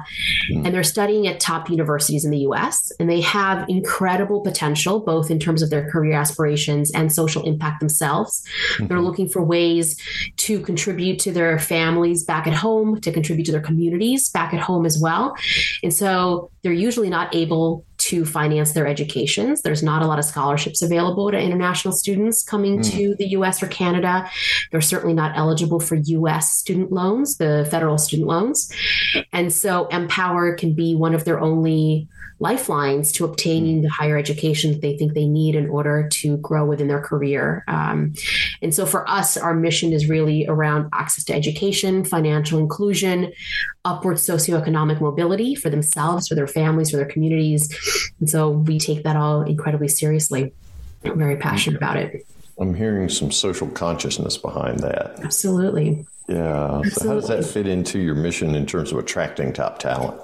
mm. 0.51 0.65
and 0.65 0.73
they're 0.73 0.83
studying 0.83 1.27
at 1.27 1.39
top 1.39 1.69
universities 1.69 2.25
in 2.25 2.31
the 2.31 2.39
US 2.39 2.78
and 2.99 3.09
they 3.09 3.21
have 3.21 3.67
incredible 3.69 4.41
potential, 4.41 4.99
both 4.99 5.31
in 5.31 5.39
terms 5.39 5.61
of 5.61 5.69
their 5.69 5.89
career 5.89 6.13
aspirations 6.13 6.91
and 6.91 7.11
social 7.11 7.43
impact 7.43 7.79
themselves. 7.79 8.43
Mm-hmm. 8.73 8.87
They're 8.87 9.01
looking 9.01 9.29
for 9.29 9.43
ways 9.43 9.99
to 10.37 10.59
contribute 10.61 11.19
to 11.19 11.31
their 11.31 11.59
families 11.59 12.23
back 12.23 12.47
at 12.47 12.53
home, 12.53 12.99
to 13.01 13.11
contribute 13.11 13.45
to 13.45 13.51
their 13.51 13.61
communities 13.61 14.29
back 14.29 14.53
at 14.53 14.59
home 14.59 14.85
as 14.85 14.99
well. 14.99 15.35
And 15.83 15.93
so 15.93 16.51
they're 16.61 16.73
usually 16.73 17.09
not 17.09 17.33
able 17.33 17.85
to 17.97 18.25
finance 18.25 18.71
their 18.71 18.87
educations. 18.87 19.61
There's 19.61 19.83
not 19.83 20.01
a 20.01 20.07
lot 20.07 20.19
of 20.19 20.25
scholarships 20.25 20.81
available 20.81 21.29
to 21.31 21.39
international 21.39 21.93
students 21.93 22.43
coming 22.43 22.79
mm. 22.79 22.91
to 22.91 23.15
the 23.15 23.27
US 23.29 23.61
or 23.61 23.67
Canada. 23.67 24.29
They're 24.71 24.81
certainly 24.81 25.13
not 25.13 25.37
eligible 25.37 25.79
for 25.79 25.95
US 25.95 26.53
student 26.53 26.91
loans, 26.91 27.37
the 27.37 27.67
federal 27.69 27.97
student 27.97 28.27
loans. 28.27 28.71
And 29.33 29.51
so 29.53 29.87
MPOWER 29.91 30.57
can 30.57 30.73
be 30.73 30.95
one 30.95 31.13
of 31.13 31.25
their 31.25 31.39
only 31.39 32.07
lifelines 32.39 33.11
to 33.11 33.25
obtaining 33.25 33.81
the 33.81 33.89
higher 33.89 34.17
education 34.17 34.71
that 34.71 34.81
they 34.81 34.97
think 34.97 35.13
they 35.13 35.27
need 35.27 35.55
in 35.55 35.69
order 35.69 36.07
to 36.07 36.37
grow 36.37 36.65
within 36.65 36.87
their 36.87 37.01
career. 37.01 37.63
Um, 37.67 38.13
and 38.61 38.73
so 38.73 38.85
for 38.85 39.09
us, 39.09 39.35
our 39.37 39.53
mission 39.53 39.91
is 39.91 40.07
really 40.07 40.47
around 40.47 40.89
access 40.93 41.23
to 41.25 41.33
education, 41.33 42.05
financial 42.05 42.59
inclusion, 42.59 43.33
upward 43.83 44.17
socioeconomic 44.17 45.01
mobility 45.01 45.53
for 45.55 45.69
themselves, 45.69 46.27
for 46.27 46.35
their 46.35 46.47
families, 46.47 46.91
for 46.91 46.97
their 46.97 47.05
communities. 47.05 47.75
And 48.19 48.29
so 48.29 48.49
we 48.49 48.79
take 48.79 49.03
that 49.03 49.15
all 49.15 49.41
incredibly 49.41 49.89
seriously. 49.89 50.53
I'm 51.03 51.17
very 51.17 51.37
passionate 51.37 51.77
about 51.77 51.97
it. 51.97 52.25
I'm 52.59 52.73
hearing 52.73 53.07
some 53.09 53.31
social 53.31 53.67
consciousness 53.69 54.37
behind 54.37 54.79
that. 54.79 55.19
Absolutely. 55.23 56.05
Yeah. 56.27 56.81
Absolutely. 56.85 56.89
So, 56.91 57.07
how 57.07 57.13
does 57.15 57.27
that 57.29 57.45
fit 57.45 57.67
into 57.67 57.99
your 57.99 58.15
mission 58.15 58.53
in 58.53 58.65
terms 58.65 58.91
of 58.91 58.97
attracting 58.97 59.53
top 59.53 59.79
talent? 59.79 60.21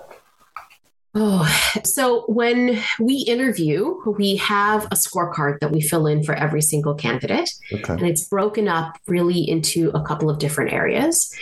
Oh, 1.18 1.48
so 1.86 2.26
when 2.28 2.78
we 3.00 3.16
interview, 3.20 3.96
we 4.06 4.36
have 4.36 4.84
a 4.86 4.96
scorecard 4.96 5.62
that 5.62 5.72
we 5.72 5.80
fill 5.80 6.08
in 6.08 6.24
for 6.24 6.36
every 6.36 6.62
single 6.62 6.94
candidate. 6.94 7.50
Okay. 7.72 7.94
And 7.94 8.02
it's 8.02 8.26
broken 8.28 8.68
up 8.68 8.98
really 9.08 9.40
into 9.40 9.92
a 9.92 10.04
couple 10.04 10.30
of 10.30 10.40
different 10.40 10.74
areas. 10.74 11.34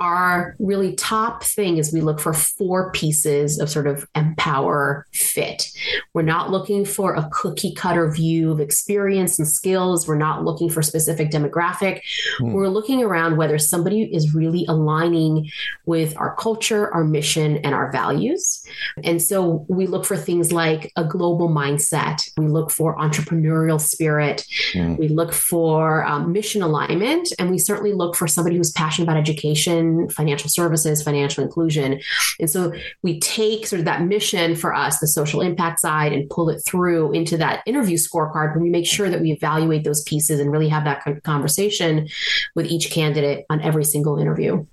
Our 0.00 0.54
really 0.58 0.94
top 0.94 1.42
thing 1.42 1.78
is 1.78 1.92
we 1.92 2.02
look 2.02 2.20
for 2.20 2.34
four 2.34 2.92
pieces 2.92 3.58
of 3.58 3.70
sort 3.70 3.86
of 3.86 4.06
MPOWER 4.14 5.04
fit. 5.12 5.70
We're 6.12 6.22
not 6.22 6.50
looking 6.50 6.84
for 6.84 7.14
a 7.14 7.28
cookie 7.32 7.72
cutter 7.74 8.10
view 8.10 8.52
of 8.52 8.60
experience 8.60 9.38
and 9.38 9.48
skills. 9.48 10.06
We're 10.06 10.16
not 10.16 10.44
looking 10.44 10.68
for 10.68 10.82
specific 10.82 11.30
demographic. 11.30 12.02
Hmm. 12.38 12.52
We're 12.52 12.68
looking 12.68 13.02
around 13.02 13.36
whether 13.38 13.58
somebody 13.58 14.02
is 14.02 14.34
really 14.34 14.66
aligning 14.68 15.50
with 15.86 16.16
our 16.18 16.36
culture, 16.36 16.92
our 16.92 17.04
mission, 17.04 17.56
and 17.58 17.74
our 17.74 17.90
values. 17.90 18.62
And 19.02 19.14
and 19.14 19.22
so 19.22 19.64
we 19.68 19.86
look 19.86 20.04
for 20.04 20.16
things 20.16 20.50
like 20.50 20.90
a 20.96 21.04
global 21.04 21.48
mindset. 21.48 22.28
We 22.36 22.48
look 22.48 22.72
for 22.72 22.96
entrepreneurial 22.96 23.80
spirit. 23.80 24.44
Mm. 24.72 24.98
We 24.98 25.06
look 25.06 25.32
for 25.32 26.04
um, 26.04 26.32
mission 26.32 26.62
alignment. 26.62 27.32
And 27.38 27.48
we 27.48 27.58
certainly 27.58 27.92
look 27.92 28.16
for 28.16 28.26
somebody 28.26 28.56
who's 28.56 28.72
passionate 28.72 29.04
about 29.04 29.16
education, 29.16 29.83
financial 30.10 30.48
services, 30.50 31.02
financial 31.02 31.44
inclusion. 31.44 32.00
And 32.40 32.50
so 32.50 32.72
we 33.02 33.20
take 33.20 33.66
sort 33.66 33.80
of 33.80 33.84
that 33.86 34.02
mission 34.02 34.54
for 34.56 34.74
us, 34.74 34.98
the 34.98 35.08
social 35.08 35.40
impact 35.40 35.80
side, 35.80 36.12
and 36.12 36.28
pull 36.30 36.50
it 36.50 36.60
through 36.66 37.12
into 37.12 37.36
that 37.38 37.62
interview 37.66 37.96
scorecard. 37.96 38.54
And 38.54 38.62
we 38.62 38.70
make 38.70 38.86
sure 38.86 39.08
that 39.08 39.20
we 39.20 39.32
evaluate 39.32 39.84
those 39.84 40.02
pieces 40.02 40.40
and 40.40 40.50
really 40.50 40.68
have 40.68 40.84
that 40.84 41.22
conversation 41.22 42.08
with 42.54 42.66
each 42.66 42.90
candidate 42.90 43.46
on 43.50 43.60
every 43.60 43.84
single 43.84 44.18
interview. 44.18 44.66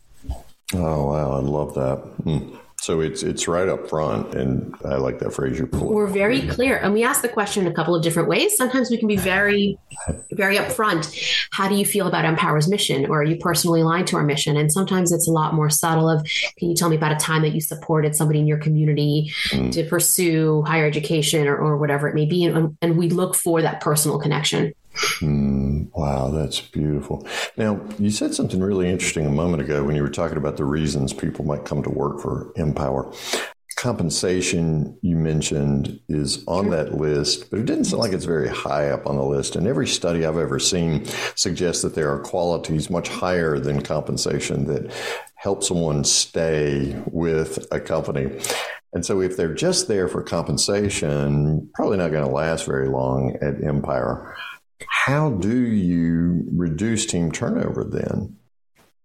Oh, 0.74 1.06
wow. 1.06 1.32
I 1.32 1.40
love 1.40 1.74
that. 1.76 2.04
Mm. 2.24 2.58
So 2.82 3.00
it's 3.00 3.22
it's 3.22 3.48
right 3.48 3.70
up 3.70 3.88
front, 3.88 4.34
and 4.34 4.76
I 4.84 4.96
like 4.96 5.20
that 5.20 5.36
phrase 5.36 5.60
you 5.60 5.68
pull. 5.68 5.94
We're 5.94 6.08
very 6.08 6.48
clear, 6.48 6.78
and 6.78 6.94
we 6.94 7.04
ask 7.04 7.22
the 7.22 7.30
question 7.30 7.68
in 7.68 7.72
a 7.72 7.76
couple 7.76 7.94
of 7.94 8.02
different 8.02 8.28
ways. 8.28 8.58
Sometimes 8.58 8.90
we 8.90 8.98
can 8.98 9.08
be 9.08 9.18
very, 9.18 9.78
very 10.32 10.58
upfront. 10.58 11.16
How 11.52 11.70
do 11.70 11.76
you 11.76 11.86
feel 11.86 12.08
about 12.08 12.26
MPOWER's 12.26 12.68
mission, 12.68 13.06
or 13.06 13.22
are 13.22 13.24
you 13.24 13.36
personally 13.36 13.82
aligned 13.82 14.08
to 14.08 14.16
our 14.16 14.24
mission? 14.24 14.58
And 14.58 14.72
sometimes 14.72 15.12
it's 15.12 15.28
a 15.28 15.32
lot 15.32 15.54
more 15.54 15.70
subtle. 15.70 16.10
Of 16.10 16.26
can 16.58 16.70
you 16.70 16.76
tell 16.76 16.90
me 16.90 16.96
about 16.96 17.12
a 17.12 17.18
time 17.18 17.44
that 17.44 17.54
you 17.54 17.62
supported 17.62 18.16
somebody 18.16 18.40
in 18.40 18.48
your 18.48 18.58
community 18.58 19.32
mm. 19.50 19.72
to 19.74 19.84
pursue 19.84 20.64
higher 20.64 20.88
education 20.88 21.48
or, 21.48 21.56
or 21.56 21.78
whatever 21.78 22.08
it 22.08 22.16
may 22.16 22.26
be, 22.26 22.46
and, 22.46 22.76
and 22.82 22.98
we 22.98 23.10
look 23.10 23.36
for 23.36 23.62
that 23.62 23.82
personal 23.82 24.18
connection. 24.18 24.74
Mm, 24.94 25.90
wow, 25.94 26.30
that's 26.30 26.60
beautiful. 26.60 27.26
Now, 27.58 27.80
you 27.98 28.10
said 28.10 28.34
something 28.34 28.60
really 28.60 28.90
interesting 28.90 29.26
a 29.26 29.32
moment 29.32 29.62
ago 29.62 29.84
when 29.84 29.96
you 29.96 30.02
were 30.02 30.10
talking 30.10 30.38
about 30.38 30.58
the 30.58 30.66
reasons 30.66 31.14
people 31.14 31.46
might 31.46 31.66
come 31.66 31.82
to 31.84 31.90
work 31.90 32.20
for 32.20 32.52
MPOWER. 32.58 33.16
Compensation, 33.78 34.98
you 35.02 35.16
mentioned, 35.16 36.00
is 36.08 36.44
on 36.46 36.70
that 36.70 36.96
list, 36.96 37.50
but 37.50 37.60
it 37.60 37.66
didn't 37.66 37.86
sound 37.86 38.02
like 38.02 38.12
it's 38.12 38.26
very 38.26 38.50
high 38.50 38.90
up 38.90 39.08
on 39.08 39.16
the 39.16 39.24
list. 39.24 39.56
And 39.56 39.66
every 39.66 39.88
study 39.88 40.26
I've 40.26 40.38
ever 40.38 40.60
seen 40.60 41.06
suggests 41.36 41.82
that 41.82 41.96
there 41.96 42.12
are 42.14 42.20
qualities 42.20 42.90
much 42.90 43.08
higher 43.08 43.58
than 43.58 43.82
compensation 43.82 44.66
that 44.68 44.94
help 45.36 45.64
someone 45.64 46.04
stay 46.04 47.02
with 47.08 47.66
a 47.72 47.80
company. 47.80 48.40
And 48.94 49.06
so, 49.06 49.22
if 49.22 49.38
they're 49.38 49.54
just 49.54 49.88
there 49.88 50.08
for 50.08 50.22
compensation, 50.22 51.70
probably 51.74 51.98
not 51.98 52.12
going 52.12 52.26
to 52.26 52.32
last 52.32 52.66
very 52.66 52.90
long 52.90 53.38
at 53.42 53.56
MPOWER. 53.62 54.34
How 54.88 55.32
do 55.32 55.56
you 55.56 56.48
reduce 56.52 57.06
team 57.06 57.32
turnover 57.32 57.84
then? 57.84 58.38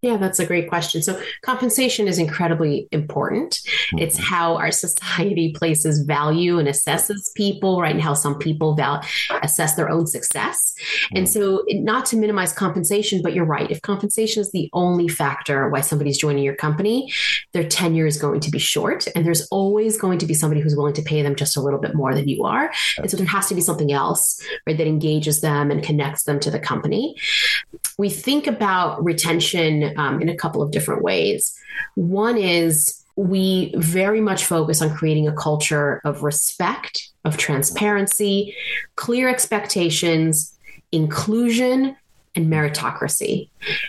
Yeah, 0.03 0.19
that's 0.19 0.39
a 0.39 0.47
great 0.47 0.69
question. 0.69 1.03
So, 1.03 1.21
compensation 1.41 2.07
is 2.07 2.19
incredibly 2.19 2.87
important. 2.93 3.55
Mm-hmm. 3.55 3.99
It's 4.01 4.19
how 4.19 4.57
our 4.57 4.71
society 4.71 5.55
places 5.57 6.03
value 6.03 6.59
and 6.59 6.69
assesses 6.69 7.33
people, 7.35 7.81
right? 7.81 7.93
And 7.93 8.03
how 8.03 8.13
some 8.13 8.39
people 8.39 8.75
val- 8.75 9.03
assess 9.43 9.75
their 9.75 9.89
own 9.89 10.07
success. 10.07 10.75
Mm-hmm. 10.77 11.17
And 11.17 11.29
so, 11.29 11.65
not 11.71 12.05
to 12.07 12.17
minimize 12.17 12.53
compensation, 12.53 13.23
but 13.23 13.33
you're 13.33 13.47
right. 13.47 13.71
If 13.71 13.81
compensation 13.81 14.43
is 14.43 14.53
the 14.53 14.69
only 14.75 15.09
factor 15.09 15.71
why 15.71 15.81
somebody's 15.81 16.19
joining 16.19 16.45
your 16.45 16.57
company, 16.57 17.11
their 17.53 17.65
tenure 17.67 18.07
is 18.07 18.19
going 18.19 18.41
to 18.41 18.51
be 18.51 18.59
short. 18.59 19.09
And 19.17 19.25
there's 19.25 19.49
always 19.49 19.99
going 19.99 20.19
to 20.19 20.27
be 20.27 20.35
somebody 20.35 20.61
who's 20.61 20.77
willing 20.77 20.95
to 20.95 21.03
pay 21.03 21.23
them 21.23 21.37
just 21.37 21.57
a 21.57 21.63
little 21.63 21.81
bit 21.81 21.95
more 21.95 22.15
than 22.15 22.29
you 22.29 22.45
are. 22.45 22.71
And 22.99 23.11
so, 23.11 23.17
there 23.17 23.27
has 23.27 23.49
to 23.49 23.55
be 23.55 23.63
something 23.63 23.93
else, 23.93 24.45
right, 24.67 24.77
that 24.77 24.87
engages 24.87 25.41
them 25.41 25.71
and 25.71 25.83
connects 25.83 26.25
them 26.25 26.39
to 26.41 26.51
the 26.51 26.61
company. 26.61 27.17
We 27.99 28.11
think 28.11 28.47
about 28.47 29.03
retention 29.03 29.86
um, 29.97 30.21
in 30.21 30.29
a 30.29 30.37
couple 30.37 30.63
of 30.63 30.71
different 30.71 31.03
ways. 31.03 31.57
One 31.95 32.37
is 32.37 33.05
we 33.17 33.73
very 33.77 34.21
much 34.21 34.45
focus 34.45 34.83
on 34.83 34.95
creating 34.95 35.27
a 35.27 35.33
culture 35.33 36.01
of 36.05 36.23
respect, 36.23 37.11
of 37.25 37.37
transparency, 37.37 38.55
clear 38.97 39.29
expectations, 39.29 40.57
inclusion, 40.93 41.97
and 42.37 42.53
meritocracy. 42.53 43.49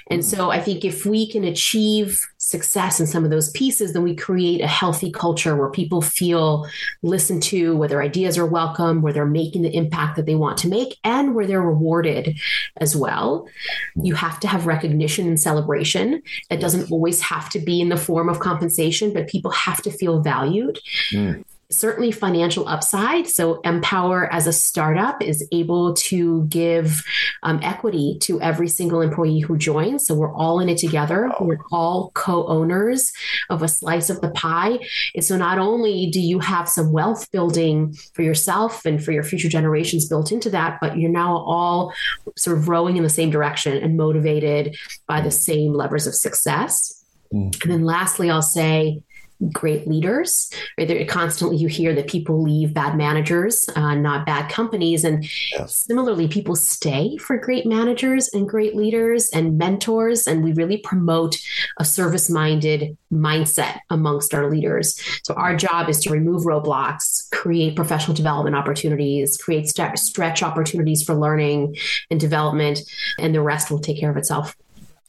And 0.10 0.26
so 0.26 0.50
I 0.50 0.60
think 0.60 0.84
if 0.84 1.06
we 1.06 1.30
can 1.30 1.44
achieve 1.44 2.20
success 2.38 3.00
in 3.00 3.06
some 3.06 3.26
of 3.26 3.30
those 3.30 3.52
pieces, 3.52 3.94
then 3.94 4.04
we 4.04 4.16
create 4.16 4.62
a 4.62 4.68
healthy 4.68 5.12
culture 5.12 5.56
where 5.56 5.70
people 5.70 6.02
feel 6.02 6.66
listened 7.04 7.44
to, 7.44 7.76
where 7.76 7.90
their 7.90 8.02
ideas 8.02 8.38
are 8.38 8.46
welcome, 8.46 9.02
where 9.02 9.14
they're 9.14 9.26
making 9.26 9.62
the 9.64 9.76
impact 9.76 10.16
that 10.16 10.26
they 10.26 10.36
want 10.36 10.58
to 10.60 10.68
make, 10.68 10.98
and 11.04 11.36
where 11.36 11.46
they're 11.46 11.62
rewarded 11.62 12.38
as 12.78 12.96
well. 12.96 13.48
You 13.96 14.16
have 14.16 14.40
to 14.40 14.48
have 14.48 14.66
recognition 14.66 15.28
and 15.28 15.40
celebration. 15.40 16.24
It 16.50 16.62
doesn't 16.62 16.92
always 16.92 17.22
have 17.22 17.50
to 17.50 17.60
be 17.60 17.82
in 17.82 17.90
the 17.90 17.98
form 17.98 18.30
of 18.30 18.40
compensation, 18.40 19.14
but 19.14 19.28
people 19.28 19.52
have 19.52 19.82
to 19.84 19.92
feel 19.92 20.22
valued. 20.22 20.80
Mm 21.12 21.44
certainly 21.70 22.12
financial 22.12 22.68
upside. 22.68 23.28
So 23.28 23.62
MPOWER 23.64 24.30
as 24.32 24.48
a 24.48 24.54
startup 24.54 25.22
is 25.22 25.46
able 25.52 25.94
to 25.96 26.46
give 26.46 27.04
um, 27.44 27.60
equity 27.62 28.18
to 28.22 28.40
every 28.42 28.70
single 28.70 29.02
employee 29.02 29.40
who 29.40 29.58
joins. 29.58 30.06
So 30.06 30.16
we're 30.16 30.34
all 30.34 30.60
in 30.60 30.70
it 30.70 30.78
together. 30.78 31.30
We're 31.42 31.60
all 31.72 32.12
co-owners 32.14 33.12
of 33.50 33.64
a 33.64 33.68
slice 33.68 34.10
of 34.10 34.22
the 34.22 34.32
pie. 34.32 34.80
And 35.14 35.26
so 35.26 35.38
not 35.38 35.60
only 35.60 36.10
do 36.10 36.22
you 36.22 36.40
have 36.40 36.70
some 36.70 36.94
wealth 36.94 37.30
building 37.32 37.94
for 38.14 38.22
yourself 38.22 38.86
and 38.86 39.04
for 39.04 39.12
your 39.12 39.24
future 39.24 39.50
generations 39.50 40.08
built 40.08 40.32
into 40.32 40.50
that, 40.52 40.78
but 40.80 40.98
you're 40.98 41.12
now 41.12 41.36
all 41.36 41.94
sort 42.38 42.58
of 42.58 42.70
rowing 42.70 42.96
in 42.96 43.04
the 43.04 43.10
same 43.10 43.30
direction 43.30 43.78
and 43.78 43.98
motivated 43.98 44.78
by 45.06 45.20
the 45.20 45.32
same 45.32 45.74
levers 45.74 46.08
of 46.08 46.16
success. 46.16 47.04
Mm. 47.34 47.62
And 47.62 47.72
then 47.72 47.84
lastly, 47.84 48.30
I'll 48.30 48.42
say 48.42 49.04
great 49.52 49.88
leaders. 49.88 50.50
Right? 50.78 51.08
Constantly, 51.08 51.58
you 51.58 51.68
hear 51.68 51.94
that 51.96 52.08
people 52.08 52.42
leave 52.42 52.74
bad 52.74 52.96
managers, 52.96 53.68
uh, 53.76 53.96
not 53.96 54.26
bad 54.26 54.50
companies, 54.50 55.04
and 55.04 55.26
yes. 55.52 55.76
similarly, 55.76 56.28
people 56.28 56.56
stay 56.56 57.18
for 57.18 57.38
great 57.38 57.66
managers 57.66 58.30
and 58.34 58.48
great 58.48 58.76
leaders 58.76 59.30
and 59.34 59.58
mentors. 59.58 60.28
And 60.28 60.44
we 60.44 60.54
really 60.54 60.78
promote 60.78 61.38
a 61.80 61.86
service-minded 61.86 62.98
mindset 63.12 63.80
amongst 63.90 64.34
our 64.34 64.50
leaders. 64.50 65.00
So 65.24 65.34
our 65.36 65.56
job 65.56 65.90
is 65.90 66.00
to 66.02 66.12
remove 66.12 66.44
roadblocks, 66.44 67.30
create 67.32 67.76
professional 67.76 68.16
development 68.16 68.56
opportunities, 68.56 69.38
create 69.38 69.68
st- 69.68 69.98
stretch 69.98 70.44
opportunities 70.44 71.04
for 71.04 71.16
learning 71.16 71.76
and 72.10 72.20
development, 72.20 72.80
and 73.20 73.34
the 73.34 73.42
rest 73.42 73.72
will 73.72 73.80
take 73.80 74.00
care 74.00 74.10
of 74.10 74.18
itself. 74.18 74.56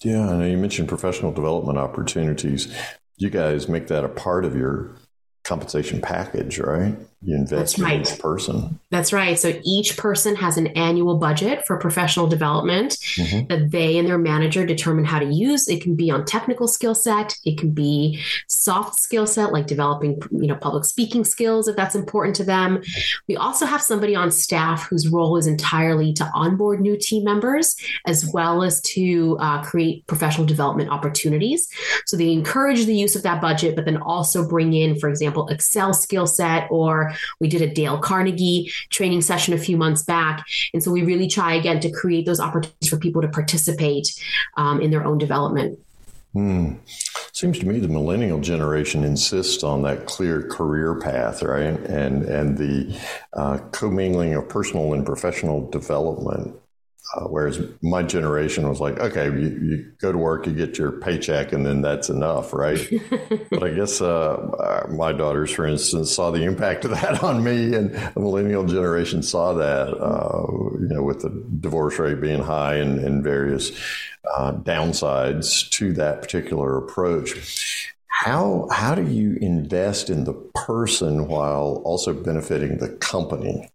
Yeah, 0.02 0.30
I 0.30 0.36
know 0.36 0.46
you 0.46 0.56
mentioned 0.56 0.88
professional 0.88 1.32
development 1.32 1.78
opportunities 1.78 2.72
you 3.18 3.30
guys 3.30 3.68
make 3.68 3.88
that 3.88 4.04
a 4.04 4.08
part 4.08 4.44
of 4.44 4.56
your 4.56 4.96
compensation 5.44 6.00
package, 6.00 6.58
right? 6.58 6.96
You 7.20 7.34
invest 7.34 7.76
That's 7.76 7.78
right. 7.80 7.94
in 7.96 8.00
each 8.02 8.20
person. 8.20 8.78
That's 8.90 9.12
right. 9.12 9.36
So 9.36 9.60
each 9.64 9.96
person 9.96 10.36
has 10.36 10.56
an 10.56 10.68
annual 10.68 11.18
budget 11.18 11.66
for 11.66 11.76
professional 11.76 12.28
development 12.28 12.92
mm-hmm. 12.92 13.46
that 13.48 13.72
they 13.72 13.98
and 13.98 14.06
their 14.06 14.18
manager 14.18 14.64
determine 14.64 15.04
how 15.04 15.18
to 15.18 15.26
use. 15.26 15.66
It 15.68 15.82
can 15.82 15.96
be 15.96 16.12
on 16.12 16.24
technical 16.24 16.68
skill 16.68 16.94
set. 16.94 17.34
It 17.44 17.58
can 17.58 17.72
be 17.72 18.22
soft 18.46 19.00
skill 19.00 19.26
set, 19.26 19.52
like 19.52 19.66
developing, 19.66 20.20
you 20.30 20.46
know, 20.46 20.54
public 20.54 20.84
speaking 20.84 21.24
skills 21.24 21.66
if 21.66 21.74
that's 21.74 21.96
important 21.96 22.36
to 22.36 22.44
them. 22.44 22.82
We 23.26 23.36
also 23.36 23.66
have 23.66 23.82
somebody 23.82 24.14
on 24.14 24.30
staff 24.30 24.86
whose 24.86 25.08
role 25.08 25.36
is 25.36 25.48
entirely 25.48 26.12
to 26.14 26.30
onboard 26.34 26.80
new 26.80 26.96
team 26.96 27.24
members 27.24 27.74
as 28.06 28.30
well 28.32 28.62
as 28.62 28.80
to 28.82 29.36
uh, 29.40 29.64
create 29.64 30.06
professional 30.06 30.46
development 30.46 30.90
opportunities. 30.90 31.68
So 32.06 32.16
they 32.16 32.30
encourage 32.30 32.86
the 32.86 32.94
use 32.94 33.16
of 33.16 33.24
that 33.24 33.40
budget, 33.40 33.74
but 33.74 33.86
then 33.86 33.96
also 33.96 34.48
bring 34.48 34.72
in, 34.72 35.00
for 35.00 35.08
example, 35.08 35.48
Excel 35.48 35.92
skill 35.92 36.28
set 36.28 36.68
or 36.70 37.07
we 37.40 37.48
did 37.48 37.62
a 37.62 37.72
Dale 37.72 37.98
Carnegie 37.98 38.72
training 38.90 39.22
session 39.22 39.54
a 39.54 39.58
few 39.58 39.76
months 39.76 40.02
back. 40.02 40.44
And 40.72 40.82
so 40.82 40.90
we 40.90 41.02
really 41.02 41.28
try 41.28 41.54
again 41.54 41.80
to 41.80 41.90
create 41.90 42.26
those 42.26 42.40
opportunities 42.40 42.88
for 42.88 42.98
people 42.98 43.22
to 43.22 43.28
participate 43.28 44.08
um, 44.56 44.80
in 44.80 44.90
their 44.90 45.04
own 45.04 45.18
development. 45.18 45.78
Hmm. 46.32 46.74
Seems 47.32 47.58
to 47.60 47.66
me 47.66 47.78
the 47.78 47.88
millennial 47.88 48.40
generation 48.40 49.04
insists 49.04 49.62
on 49.62 49.82
that 49.82 50.06
clear 50.06 50.42
career 50.42 50.94
path, 50.96 51.42
right? 51.42 51.62
And 51.64 52.24
and 52.24 52.58
the 52.58 52.98
uh, 53.32 53.58
commingling 53.72 54.34
of 54.34 54.48
personal 54.48 54.92
and 54.92 55.06
professional 55.06 55.70
development. 55.70 56.56
Uh, 57.14 57.24
whereas 57.24 57.58
my 57.80 58.02
generation 58.02 58.68
was 58.68 58.80
like, 58.80 58.98
okay, 58.98 59.26
you, 59.26 59.48
you, 59.62 59.92
go 59.98 60.12
to 60.12 60.18
work, 60.18 60.46
you 60.46 60.52
get 60.52 60.76
your 60.76 60.92
paycheck, 60.92 61.52
and 61.54 61.64
then 61.64 61.80
that's 61.80 62.10
enough, 62.10 62.52
right? 62.52 62.78
but 63.50 63.62
I 63.62 63.70
guess 63.70 64.02
uh, 64.02 64.86
my 64.90 65.12
daughters, 65.12 65.50
for 65.50 65.66
instance, 65.66 66.14
saw 66.14 66.30
the 66.30 66.42
impact 66.42 66.84
of 66.84 66.90
that 66.90 67.22
on 67.24 67.42
me, 67.42 67.74
and 67.74 67.94
the 67.94 68.20
millennial 68.20 68.64
generation 68.64 69.22
saw 69.22 69.54
that, 69.54 69.96
uh, 69.96 70.46
you 70.80 70.88
know, 70.88 71.02
with 71.02 71.22
the 71.22 71.30
divorce 71.60 71.98
rate 71.98 72.20
being 72.20 72.42
high 72.42 72.74
and, 72.74 72.98
and 72.98 73.24
various 73.24 73.70
uh, 74.36 74.52
downsides 74.52 75.70
to 75.70 75.94
that 75.94 76.20
particular 76.20 76.76
approach. 76.76 77.94
How 78.08 78.68
how 78.72 78.94
do 78.94 79.06
you 79.06 79.38
invest 79.40 80.10
in 80.10 80.24
the 80.24 80.34
person 80.54 81.28
while 81.28 81.80
also 81.84 82.12
benefiting 82.12 82.78
the 82.78 82.88
company? 82.88 83.70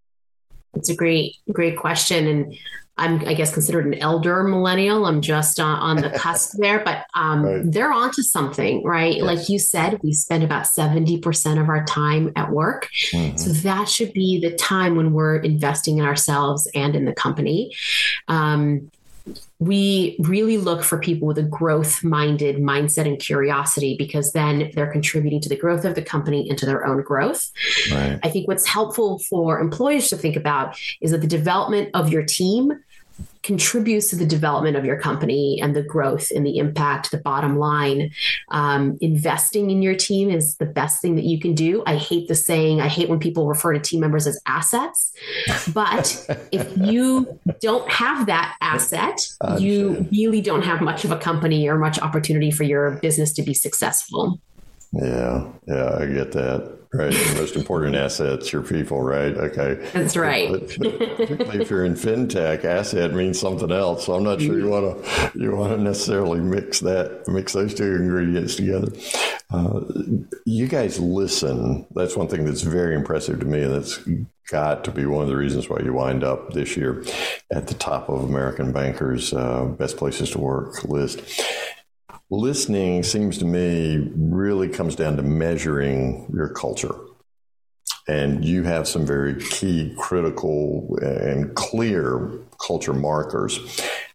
It's 0.74 0.90
a 0.90 0.96
great, 0.96 1.36
great 1.52 1.78
question. 1.78 2.28
And 2.28 2.56
I'm, 2.98 3.28
I 3.28 3.34
guess, 3.34 3.52
considered 3.52 3.88
an 3.88 3.96
elder 3.96 4.44
millennial. 4.44 5.06
I'm 5.06 5.22
just 5.22 5.60
uh, 5.60 5.64
on 5.64 5.98
the 5.98 6.12
cusp 6.12 6.54
there, 6.60 6.84
but 6.84 7.06
um, 7.16 7.44
right. 7.44 7.62
they're 7.66 7.92
onto 7.92 8.22
something, 8.22 8.84
right? 8.84 9.16
Yes. 9.16 9.24
Like 9.24 9.50
you 9.50 9.58
said, 9.58 10.00
we 10.04 10.14
spend 10.14 10.44
about 10.44 10.66
70% 10.66 11.60
of 11.60 11.70
our 11.70 11.84
time 11.86 12.32
at 12.36 12.52
work. 12.52 12.90
Mm-hmm. 13.12 13.38
So 13.38 13.52
that 13.52 13.90
should 13.90 14.14
be 14.14 14.40
the 14.40 14.56
time 14.56 14.96
when 14.96 15.14
we're 15.14 15.38
investing 15.38 15.98
in 15.98 16.06
ourselves 16.06 16.70
and 16.76 16.96
in 16.96 17.06
the 17.06 17.14
company. 17.14 17.76
Um, 18.28 18.92
we 19.60 20.18
really 20.20 20.58
look 20.58 20.84
for 20.84 21.00
people 21.00 21.28
with 21.28 21.38
a 21.38 21.44
growth 21.44 22.04
minded 22.04 22.58
mindset 22.58 23.08
and 23.08 23.20
curiosity 23.20 23.96
because 23.98 24.34
then 24.34 24.72
they're 24.74 24.92
contributing 24.92 25.40
to 25.42 25.50
the 25.50 25.56
growth 25.56 25.86
of 25.86 25.96
the 25.96 26.02
company 26.02 26.50
and 26.50 26.58
to 26.60 26.66
their 26.66 26.86
own 26.86 27.02
growth. 27.02 27.50
Right. 27.92 28.20
I 28.22 28.30
think 28.30 28.48
what's 28.48 28.68
helpful 28.68 29.20
for 29.20 29.60
employers 29.60 30.10
to 30.10 30.18
think 30.18 30.36
about 30.36 30.78
is 31.00 31.12
that 31.12 31.22
the 31.22 31.28
development 31.28 31.90
of 31.94 32.10
your 32.10 32.24
team 32.24 32.74
contributes 33.44 34.10
to 34.10 34.16
the 34.16 34.26
development 34.26 34.78
of 34.78 34.86
your 34.86 35.00
company 35.00 35.60
and 35.62 35.76
the 35.76 35.84
growth 35.84 36.32
and 36.34 36.46
the 36.46 36.58
impact, 36.58 37.12
the 37.12 37.18
bottom 37.18 37.58
line. 37.58 38.12
Um, 38.50 38.98
investing 39.02 39.70
in 39.70 39.82
your 39.82 39.96
team 39.96 40.30
is 40.30 40.56
the 40.58 40.66
best 40.66 41.02
thing 41.02 41.16
that 41.16 41.26
you 41.26 41.40
can 41.40 41.54
do. 41.54 41.84
I 41.86 41.98
hate 41.98 42.28
the 42.28 42.36
saying, 42.36 42.82
I 42.82 42.88
hate 42.88 43.10
when 43.10 43.20
people 43.20 43.48
refer 43.48 43.74
to 43.74 43.80
team 43.80 44.00
members 44.00 44.26
as 44.26 44.40
assets. 44.48 45.14
But 45.74 46.26
if 46.52 46.76
you 46.78 47.40
don't 47.62 47.90
have 47.92 48.26
that 48.28 48.56
asset, 48.62 49.20
you 49.60 50.08
really 50.12 50.42
don't 50.42 50.64
have 50.64 50.82
much 50.82 51.04
of 51.06 51.12
a 51.12 51.18
company 51.18 51.68
or 51.68 51.78
much 51.78 52.00
opportunity 52.00 52.52
for 52.52 52.64
your 52.64 52.92
business 53.02 53.34
to 53.34 53.44
be 53.44 53.54
successful. 53.54 54.40
Yeah, 54.94 55.52
yeah, 55.68 55.98
I 56.00 56.06
get 56.06 56.32
that. 56.34 56.80
Right, 56.96 57.12
the 57.12 57.40
most 57.40 57.56
important 57.56 57.96
assets 57.96 58.54
your 58.54 58.62
people. 58.62 59.02
Right. 59.02 59.36
Okay. 59.36 59.84
That's 59.94 60.16
right. 60.16 60.52
if 60.52 61.70
you're 61.72 61.86
in 61.86 61.96
fintech, 61.96 62.64
asset 62.64 63.16
means 63.16 63.40
something 63.40 63.72
else. 63.72 64.06
So 64.06 64.14
I'm 64.14 64.24
not 64.24 64.40
sure 64.40 64.60
you 64.60 64.70
want 64.70 65.04
to 65.04 65.32
you 65.34 65.56
want 65.56 65.72
to 65.76 65.82
necessarily 65.82 66.40
mix 66.40 66.82
that 66.82 67.28
mix 67.28 67.54
those 67.54 67.74
two 67.74 67.96
ingredients 67.96 68.58
together. 68.58 68.92
Uh, 69.50 69.80
you 70.46 70.68
guys 70.68 71.00
listen. 71.00 71.88
That's 71.96 72.16
one 72.16 72.28
thing 72.28 72.46
that's 72.46 72.62
very 72.62 72.94
impressive 72.94 73.40
to 73.40 73.46
me, 73.48 73.64
and 73.64 73.74
that's 73.74 74.00
got 74.50 74.84
to 74.84 74.92
be 74.92 75.08
one 75.08 75.24
of 75.24 75.30
the 75.30 75.36
reasons 75.36 75.68
why 75.68 75.80
you 75.84 75.94
wind 75.94 76.24
up 76.24 76.54
this 76.54 76.78
year 76.78 77.04
at 77.52 77.66
the 77.66 77.74
top 77.74 78.08
of 78.08 78.24
American 78.24 78.72
Bankers' 78.72 79.34
uh, 79.34 79.66
best 79.66 79.98
places 79.98 80.30
to 80.32 80.40
work 80.40 80.84
list 80.84 81.22
listening 82.40 83.04
seems 83.04 83.38
to 83.38 83.46
me 83.46 84.10
really 84.16 84.68
comes 84.68 84.96
down 84.96 85.18
to 85.18 85.24
measuring 85.24 86.32
your 86.34 86.50
culture. 86.50 86.96
And 88.08 88.44
you 88.44 88.64
have 88.64 88.88
some 88.88 89.06
very 89.06 89.40
key, 89.40 89.96
critical, 89.98 90.98
and 91.02 91.56
clear 91.56 92.32
culture 92.66 92.94
markers. 92.94 93.60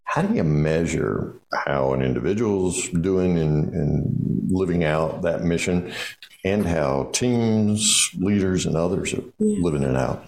How 0.05 0.23
do 0.23 0.35
you 0.35 0.45
measure 0.45 1.35
how 1.53 1.95
an 1.95 2.03
individual's 2.03 2.89
doing 2.89 3.39
in, 3.39 3.73
in 3.73 4.49
living 4.51 4.85
out 4.85 5.23
that 5.23 5.45
mission 5.45 5.93
and 6.45 6.67
how 6.67 7.11
teams, 7.13 8.11
leaders, 8.19 8.67
and 8.67 8.77
others 8.77 9.15
are 9.15 9.23
living 9.39 9.83
it 9.83 9.97
out? 9.97 10.28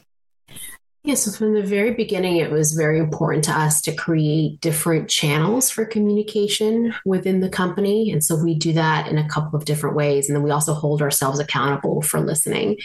Yeah, 1.02 1.14
so 1.14 1.30
from 1.30 1.54
the 1.54 1.62
very 1.62 1.94
beginning, 1.94 2.36
it 2.36 2.50
was 2.50 2.74
very 2.74 2.98
important 2.98 3.42
to 3.44 3.52
us 3.52 3.80
to 3.82 3.94
create 3.94 4.60
different 4.60 5.08
channels 5.08 5.70
for 5.70 5.86
communication 5.86 6.94
within 7.06 7.40
the 7.40 7.48
company. 7.48 8.12
And 8.12 8.22
so 8.22 8.36
we 8.36 8.54
do 8.54 8.74
that 8.74 9.08
in 9.08 9.16
a 9.16 9.26
couple 9.26 9.58
of 9.58 9.64
different 9.64 9.96
ways. 9.96 10.28
And 10.28 10.36
then 10.36 10.42
we 10.42 10.50
also 10.50 10.74
hold 10.74 11.00
ourselves 11.00 11.38
accountable 11.38 12.02
for 12.02 12.20
listening. 12.20 12.76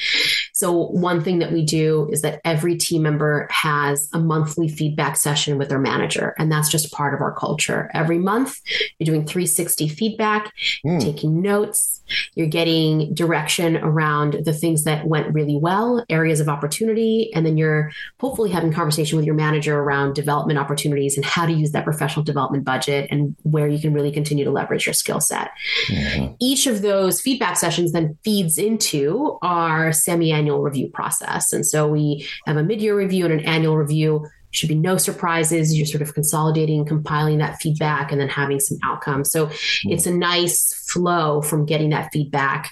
So, 0.54 0.72
one 0.72 1.26
thing 1.26 1.40
that 1.40 1.52
we 1.52 1.66
do 1.66 2.08
is 2.10 2.22
that 2.22 2.40
every 2.46 2.78
team 2.78 3.02
member 3.02 3.50
has 3.52 4.08
a 4.14 4.20
monthly 4.20 4.70
feedback 4.70 5.18
session 5.18 5.58
with 5.58 5.68
their 5.68 5.80
manager. 5.80 6.34
And 6.40 6.50
that's 6.50 6.70
just 6.70 6.94
part 6.94 7.14
of 7.14 7.20
our 7.20 7.34
culture. 7.34 7.92
Every 7.94 8.18
month, 8.18 8.62
you're 8.98 9.14
doing 9.14 9.26
360 9.26 9.90
feedback, 9.90 10.54
mm. 10.86 11.02
taking 11.02 11.42
notes, 11.42 12.02
you're 12.36 12.48
getting 12.48 13.14
direction 13.14 13.78
around 13.78 14.38
the 14.46 14.54
things 14.54 14.84
that 14.84 15.08
went 15.08 15.34
really 15.34 15.58
well, 15.58 16.06
areas 16.10 16.40
of 16.40 16.48
opportunity, 16.48 17.32
and 17.34 17.46
then 17.46 17.58
you're 17.58 17.92
hopefully 18.20 18.50
having 18.50 18.72
conversation 18.72 19.18
with 19.18 19.26
your 19.26 19.36
manager 19.36 19.80
around 19.80 20.14
development 20.14 20.60
opportunities 20.60 21.16
and 21.16 21.26
how 21.26 21.46
to 21.46 21.52
use 21.52 21.72
that 21.72 21.84
professional 21.84 22.24
development 22.24 22.64
budget 22.64 23.08
and 23.12 23.36
where 23.44 23.68
you 23.68 23.80
can 23.80 23.94
really 23.94 24.12
continue 24.12 24.44
to 24.44 24.52
leverage 24.52 24.86
your 24.86 24.94
skill 24.94 25.20
set. 25.20 25.52
Mm-hmm. 25.88 26.34
Each 26.40 26.68
of 26.68 26.82
those 26.82 27.22
feedback 27.22 27.58
sessions 27.58 27.92
then 27.92 28.18
feeds 28.24 28.58
into 28.58 29.38
our 29.42 29.92
semi-annual 29.92 30.62
review 30.62 30.90
process. 30.90 31.54
And 31.54 31.66
so 31.66 31.88
we 31.88 32.28
have 32.46 32.58
a 32.58 32.64
mid-year 32.64 32.98
review 32.98 33.26
and 33.26 33.40
an 33.40 33.46
annual 33.46 33.78
review 33.78 34.28
should 34.52 34.70
be 34.70 34.76
no 34.76 34.98
surprises. 34.98 35.76
You're 35.76 35.86
sort 35.86 36.02
of 36.02 36.14
consolidating, 36.14 36.86
compiling 36.86 37.40
that 37.40 37.58
feedback, 37.62 38.12
and 38.12 38.20
then 38.22 38.30
having 38.30 38.60
some 38.60 38.78
outcomes. 38.84 39.32
So 39.32 39.48
mm-hmm. 39.48 39.92
it's 39.92 40.06
a 40.06 40.14
nice 40.14 40.74
flow 40.90 41.42
from 41.42 41.66
getting 41.66 41.90
that 41.90 42.10
feedback 42.14 42.72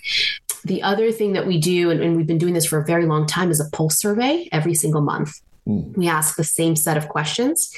the 0.64 0.82
other 0.82 1.12
thing 1.12 1.34
that 1.34 1.48
we 1.48 1.60
do, 1.60 1.90
and, 1.90 2.02
and 2.02 2.16
we've 2.16 2.28
been 2.28 2.38
doing 2.38 2.54
this 2.54 2.66
for 2.66 2.80
a 2.80 2.86
very 2.86 3.06
long 3.06 3.26
time, 3.26 3.52
is 3.52 3.60
a 3.60 3.70
pulse 3.76 3.98
survey 3.98 4.48
every 4.52 4.74
single 4.74 5.02
month. 5.02 5.42
Mm. 5.68 5.96
We 5.96 6.08
ask 6.08 6.36
the 6.36 6.44
same 6.44 6.76
set 6.76 6.98
of 6.98 7.08
questions 7.08 7.74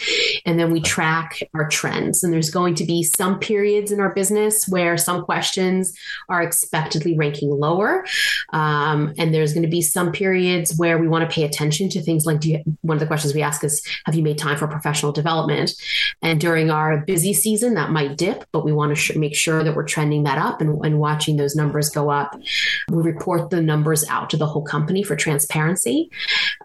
and 0.46 0.60
then 0.60 0.72
we 0.72 0.82
track 0.82 1.48
our 1.54 1.68
trends. 1.68 2.24
And 2.24 2.34
there's 2.34 2.50
going 2.50 2.76
to 2.76 2.86
be 2.86 3.04
some 3.04 3.40
periods 3.40 3.92
in 3.92 4.00
our 4.00 4.14
business 4.14 4.68
where 4.68 4.98
some 4.98 5.24
questions 5.24 5.94
are 6.28 6.42
expectedly 6.42 7.16
ranking 7.16 7.50
lower. 7.50 8.06
Um, 8.54 9.14
and 9.18 9.34
there's 9.34 9.54
going 9.54 9.64
to 9.64 9.70
be 9.70 9.82
some 9.82 10.12
periods 10.12 10.76
where 10.78 10.98
we 10.98 11.08
want 11.08 11.30
to 11.30 11.34
pay 11.34 11.44
attention 11.44 11.90
to 11.90 12.02
things 12.02 12.26
like 12.26 12.44
you, 12.44 12.64
one 12.82 12.96
of 12.96 13.02
the 13.02 13.08
questions 13.08 13.34
we 13.34 13.44
ask 13.44 13.64
is 13.64 13.86
Have 14.06 14.16
you 14.16 14.24
made 14.24 14.38
time 14.38 14.58
for 14.58 14.68
professional 14.68 15.12
development? 15.12 15.72
And 16.22 16.40
during 16.42 16.72
our 16.72 17.06
busy 17.06 17.34
season, 17.34 17.76
that 17.76 17.92
might 17.92 18.18
dip, 18.18 18.46
but 18.52 18.66
we 18.66 18.74
want 18.74 18.92
to 18.92 18.96
sh- 18.96 19.16
make 19.16 19.36
sure 19.36 19.64
that 19.64 19.76
we're 19.76 19.84
trending 19.86 20.24
that 20.24 20.38
up 20.38 20.62
and, 20.62 20.84
and 20.84 21.00
watching 21.00 21.38
those 21.38 21.56
numbers 21.56 21.90
go 21.90 22.10
up. 22.10 22.36
We 22.90 23.04
report 23.04 23.52
the 23.52 23.62
numbers 23.62 24.08
out 24.10 24.30
to 24.32 24.38
the 24.38 24.48
whole 24.48 24.64
company 24.64 25.04
for 25.04 25.16
transparency. 25.16 26.10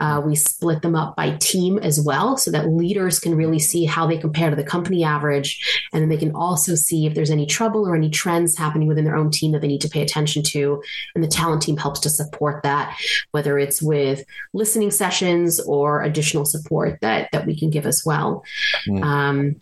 Uh, 0.01 0.23
we 0.25 0.35
split 0.35 0.83
them 0.83 0.95
up 0.95 1.10
by 1.17 1.37
team 1.37 1.79
as 1.79 2.01
well, 2.01 2.37
so 2.37 2.51
that 2.51 2.69
leaders 2.69 3.19
can 3.19 3.35
really 3.35 3.59
see 3.59 3.85
how 3.85 4.07
they 4.07 4.19
compare 4.19 4.51
to 4.51 4.57
the 4.57 4.65
company 4.65 5.05
average. 5.05 5.83
And 5.93 6.03
then 6.03 6.09
they 6.09 6.17
can 6.17 6.35
also 6.35 6.75
see 6.75 7.07
if 7.07 7.15
there's 7.15 7.31
any 7.31 7.47
trouble 7.47 7.87
or 7.87 7.95
any 7.95 8.11
trends 8.11 8.57
happening 8.57 8.89
within 8.89 9.05
their 9.05 9.17
own 9.17 9.31
team 9.31 9.53
that 9.53 9.61
they 9.61 9.69
need 9.69 9.81
to 9.83 9.89
pay 9.89 10.03
attention 10.03 10.43
to. 10.45 10.83
And 11.15 11.23
the 11.23 11.29
talent 11.29 11.63
team 11.63 11.77
helps 11.77 12.01
to 12.01 12.11
support 12.11 12.63
that, 12.63 12.97
whether 13.31 13.59
it's 13.59 13.83
with 13.83 14.25
listening 14.53 14.91
sessions 14.91 15.61
or 15.61 16.03
additional 16.03 16.45
support 16.45 17.01
that, 17.01 17.31
that 17.33 17.47
we 17.47 17.57
can 17.59 17.71
give 17.71 17.87
as 17.87 18.03
well. 18.05 18.45
Mm. 18.87 19.03
Um, 19.03 19.61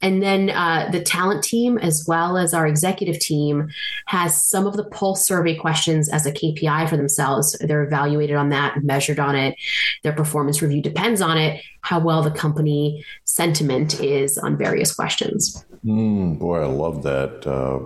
and 0.00 0.22
then 0.22 0.50
uh, 0.50 0.88
the 0.90 1.02
talent 1.02 1.44
team, 1.44 1.78
as 1.78 2.04
well 2.06 2.38
as 2.38 2.54
our 2.54 2.66
executive 2.66 3.18
team, 3.18 3.68
has 4.06 4.42
some 4.42 4.66
of 4.66 4.76
the 4.76 4.84
pulse 4.84 5.26
survey 5.26 5.54
questions 5.54 6.08
as 6.08 6.26
a 6.26 6.32
KPI 6.32 6.88
for 6.88 6.96
themselves. 6.96 7.56
They're 7.60 7.82
evaluated 7.82 8.36
on 8.36 8.48
that, 8.50 8.82
measured 8.82 9.18
on 9.18 9.36
it. 9.36 9.56
Their 10.02 10.12
performance 10.12 10.62
review 10.62 10.80
depends 10.80 11.20
on 11.20 11.36
it, 11.36 11.62
how 11.82 12.00
well 12.00 12.22
the 12.22 12.30
company 12.30 13.04
sentiment 13.24 14.00
is 14.00 14.38
on 14.38 14.56
various 14.56 14.94
questions. 14.94 15.64
Mm, 15.84 16.38
boy, 16.38 16.60
I 16.62 16.66
love 16.66 17.02
that. 17.02 17.46
Uh 17.46 17.80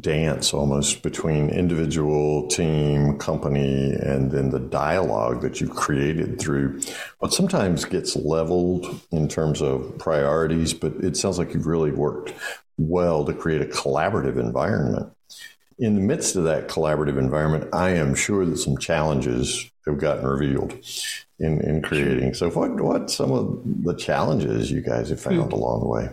dance 0.00 0.52
almost 0.52 1.02
between 1.02 1.50
individual, 1.50 2.46
team, 2.48 3.18
company, 3.18 3.92
and 3.92 4.30
then 4.30 4.50
the 4.50 4.60
dialogue 4.60 5.42
that 5.42 5.60
you've 5.60 5.74
created 5.74 6.38
through 6.38 6.80
what 7.18 7.32
sometimes 7.32 7.84
gets 7.84 8.16
leveled 8.16 9.00
in 9.10 9.28
terms 9.28 9.60
of 9.62 9.98
priorities, 9.98 10.74
but 10.74 10.92
it 11.02 11.16
sounds 11.16 11.38
like 11.38 11.54
you've 11.54 11.66
really 11.66 11.92
worked 11.92 12.32
well 12.76 13.24
to 13.24 13.32
create 13.32 13.62
a 13.62 13.66
collaborative 13.66 14.38
environment. 14.38 15.12
In 15.78 15.94
the 15.94 16.00
midst 16.00 16.36
of 16.36 16.44
that 16.44 16.68
collaborative 16.68 17.18
environment, 17.18 17.68
I 17.72 17.90
am 17.90 18.14
sure 18.14 18.46
that 18.46 18.58
some 18.58 18.78
challenges 18.78 19.70
have 19.86 19.98
gotten 19.98 20.26
revealed 20.26 20.72
in, 21.38 21.60
in 21.60 21.82
creating. 21.82 22.34
So, 22.34 22.50
what 22.50 22.80
what 22.80 23.10
some 23.10 23.32
of 23.32 23.60
the 23.82 23.94
challenges 23.94 24.70
you 24.70 24.80
guys 24.80 25.10
have 25.10 25.20
found 25.20 25.38
mm-hmm. 25.38 25.52
along 25.52 25.80
the 25.80 25.88
way? 25.88 26.08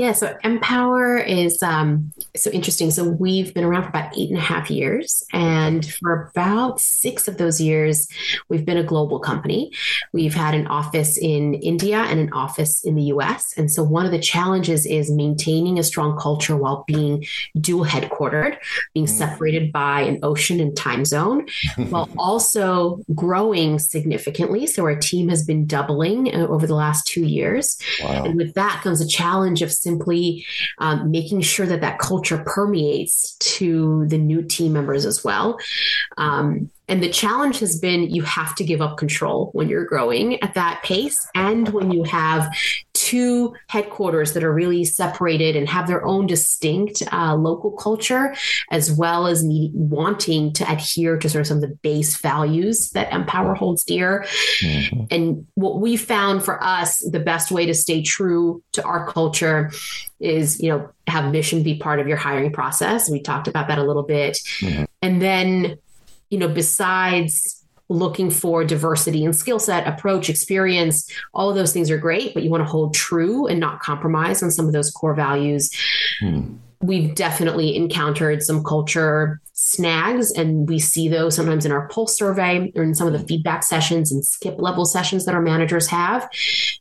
Yeah, 0.00 0.12
so 0.12 0.34
MPOWER 0.42 1.28
is 1.28 1.62
um, 1.62 2.10
so 2.34 2.50
interesting. 2.52 2.90
So 2.90 3.04
we've 3.04 3.52
been 3.52 3.64
around 3.64 3.82
for 3.82 3.90
about 3.90 4.16
eight 4.16 4.30
and 4.30 4.38
a 4.38 4.40
half 4.40 4.70
years, 4.70 5.22
and 5.34 5.84
for 5.84 6.30
about 6.34 6.80
six 6.80 7.28
of 7.28 7.36
those 7.36 7.60
years, 7.60 8.08
we've 8.48 8.64
been 8.64 8.78
a 8.78 8.82
global 8.82 9.18
company. 9.18 9.72
We've 10.14 10.32
had 10.32 10.54
an 10.54 10.66
office 10.68 11.18
in 11.18 11.52
India 11.52 11.98
and 11.98 12.18
an 12.18 12.32
office 12.32 12.82
in 12.82 12.94
the 12.94 13.02
U.S. 13.14 13.52
And 13.58 13.70
so 13.70 13.82
one 13.82 14.06
of 14.06 14.10
the 14.10 14.18
challenges 14.18 14.86
is 14.86 15.10
maintaining 15.10 15.78
a 15.78 15.82
strong 15.82 16.18
culture 16.18 16.56
while 16.56 16.82
being 16.86 17.26
dual 17.60 17.84
headquartered, 17.84 18.56
being 18.94 19.04
mm. 19.04 19.10
separated 19.10 19.70
by 19.70 20.00
an 20.00 20.18
ocean 20.22 20.60
and 20.60 20.74
time 20.74 21.04
zone, 21.04 21.46
while 21.90 22.08
also 22.16 23.02
growing 23.14 23.78
significantly. 23.78 24.66
So 24.66 24.82
our 24.84 24.96
team 24.96 25.28
has 25.28 25.44
been 25.44 25.66
doubling 25.66 26.34
uh, 26.34 26.46
over 26.46 26.66
the 26.66 26.74
last 26.74 27.06
two 27.06 27.26
years, 27.26 27.76
wow. 28.02 28.24
and 28.24 28.36
with 28.36 28.54
that 28.54 28.80
comes 28.82 29.02
a 29.02 29.06
challenge 29.06 29.60
of 29.60 29.70
simply 29.90 30.46
um, 30.78 31.10
making 31.10 31.40
sure 31.40 31.66
that 31.66 31.80
that 31.80 31.98
culture 31.98 32.42
permeates 32.46 33.34
to 33.38 34.06
the 34.06 34.18
new 34.18 34.42
team 34.42 34.72
members 34.72 35.04
as 35.04 35.24
well. 35.24 35.58
Um, 36.16 36.70
and 36.90 37.02
the 37.02 37.08
challenge 37.08 37.60
has 37.60 37.78
been 37.78 38.10
you 38.10 38.22
have 38.22 38.54
to 38.56 38.64
give 38.64 38.82
up 38.82 38.98
control 38.98 39.50
when 39.52 39.68
you're 39.68 39.84
growing 39.84 40.42
at 40.42 40.54
that 40.54 40.82
pace 40.82 41.28
and 41.34 41.68
when 41.68 41.92
you 41.92 42.02
have 42.02 42.52
two 42.92 43.54
headquarters 43.68 44.34
that 44.34 44.44
are 44.44 44.52
really 44.52 44.84
separated 44.84 45.56
and 45.56 45.68
have 45.68 45.86
their 45.86 46.04
own 46.04 46.26
distinct 46.26 47.02
uh, 47.12 47.34
local 47.34 47.70
culture, 47.70 48.34
as 48.70 48.92
well 48.92 49.26
as 49.26 49.44
me 49.44 49.70
wanting 49.72 50.52
to 50.52 50.70
adhere 50.70 51.16
to 51.16 51.28
sort 51.30 51.40
of 51.40 51.46
some 51.46 51.56
of 51.56 51.62
the 51.62 51.76
base 51.76 52.16
values 52.16 52.90
that 52.90 53.10
MPOWER 53.10 53.56
holds 53.56 53.84
dear. 53.84 54.26
Mm-hmm. 54.60 55.04
And 55.10 55.46
what 55.54 55.80
we 55.80 55.96
found 55.96 56.44
for 56.44 56.62
us, 56.62 56.98
the 56.98 57.20
best 57.20 57.50
way 57.50 57.66
to 57.66 57.74
stay 57.74 58.02
true 58.02 58.62
to 58.72 58.82
our 58.84 59.06
culture 59.06 59.70
is, 60.18 60.60
you 60.60 60.68
know, 60.68 60.90
have 61.06 61.32
mission 61.32 61.62
be 61.62 61.78
part 61.78 62.00
of 62.00 62.08
your 62.08 62.16
hiring 62.16 62.52
process. 62.52 63.08
We 63.08 63.22
talked 63.22 63.48
about 63.48 63.68
that 63.68 63.78
a 63.78 63.84
little 63.84 64.02
bit. 64.02 64.40
Mm-hmm. 64.60 64.84
And 65.02 65.22
then 65.22 65.78
you 66.30 66.38
know, 66.38 66.48
besides 66.48 67.60
looking 67.90 68.30
for 68.30 68.64
diversity 68.64 69.24
and 69.24 69.36
skill 69.36 69.58
set, 69.58 69.86
approach, 69.86 70.30
experience. 70.30 71.10
All 71.34 71.50
of 71.50 71.56
those 71.56 71.72
things 71.72 71.90
are 71.90 71.98
great, 71.98 72.32
but 72.32 72.44
you 72.44 72.50
want 72.50 72.62
to 72.62 72.70
hold 72.70 72.94
true 72.94 73.46
and 73.48 73.58
not 73.58 73.80
compromise 73.80 74.42
on 74.42 74.50
some 74.50 74.66
of 74.66 74.72
those 74.72 74.90
core 74.90 75.14
values. 75.14 75.70
Hmm. 76.20 76.54
We've 76.80 77.14
definitely 77.14 77.76
encountered 77.76 78.42
some 78.42 78.64
culture 78.64 79.40
snags, 79.52 80.30
and 80.30 80.66
we 80.66 80.78
see 80.78 81.08
those 81.08 81.36
sometimes 81.36 81.66
in 81.66 81.72
our 81.72 81.88
pulse 81.88 82.16
survey 82.16 82.72
or 82.74 82.82
in 82.82 82.94
some 82.94 83.06
of 83.06 83.12
the 83.12 83.26
feedback 83.26 83.62
sessions 83.62 84.10
and 84.10 84.24
skip 84.24 84.54
level 84.58 84.86
sessions 84.86 85.26
that 85.26 85.34
our 85.34 85.42
managers 85.42 85.86
have. 85.88 86.26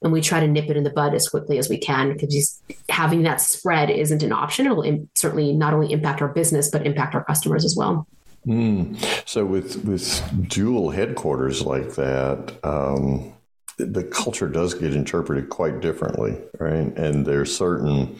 And 0.02 0.14
we 0.14 0.22
try 0.22 0.40
to 0.40 0.48
nip 0.48 0.70
it 0.70 0.78
in 0.78 0.86
the 0.86 0.90
bud 0.90 1.14
as 1.14 1.28
quickly 1.28 1.58
as 1.58 1.68
we 1.68 1.78
can 1.78 2.14
because 2.14 2.62
having 2.88 3.24
that 3.24 3.42
spread 3.42 3.90
isn't 3.90 4.24
an 4.24 4.32
option. 4.32 4.68
It'll 4.68 5.08
certainly 5.16 5.52
not 5.54 5.74
only 5.74 5.92
impact 5.92 6.22
our 6.22 6.30
business, 6.30 6.70
but 6.70 6.86
impact 6.86 7.16
our 7.16 7.26
customers 7.26 7.66
as 7.66 7.76
well. 7.76 8.08
Mm. 8.46 8.98
So 9.28 9.46
with 9.46 9.84
with 9.86 10.50
dual 10.50 10.92
headquarters 10.92 11.62
like 11.62 11.96
that, 11.96 12.58
um, 12.64 13.34
the 13.78 14.04
culture 14.04 14.48
does 14.48 14.74
get 14.74 14.96
interpreted 14.96 15.50
quite 15.50 15.82
differently, 15.82 16.38
right? 16.60 16.96
And 16.98 17.26
there's 17.26 17.56
certain 17.56 18.20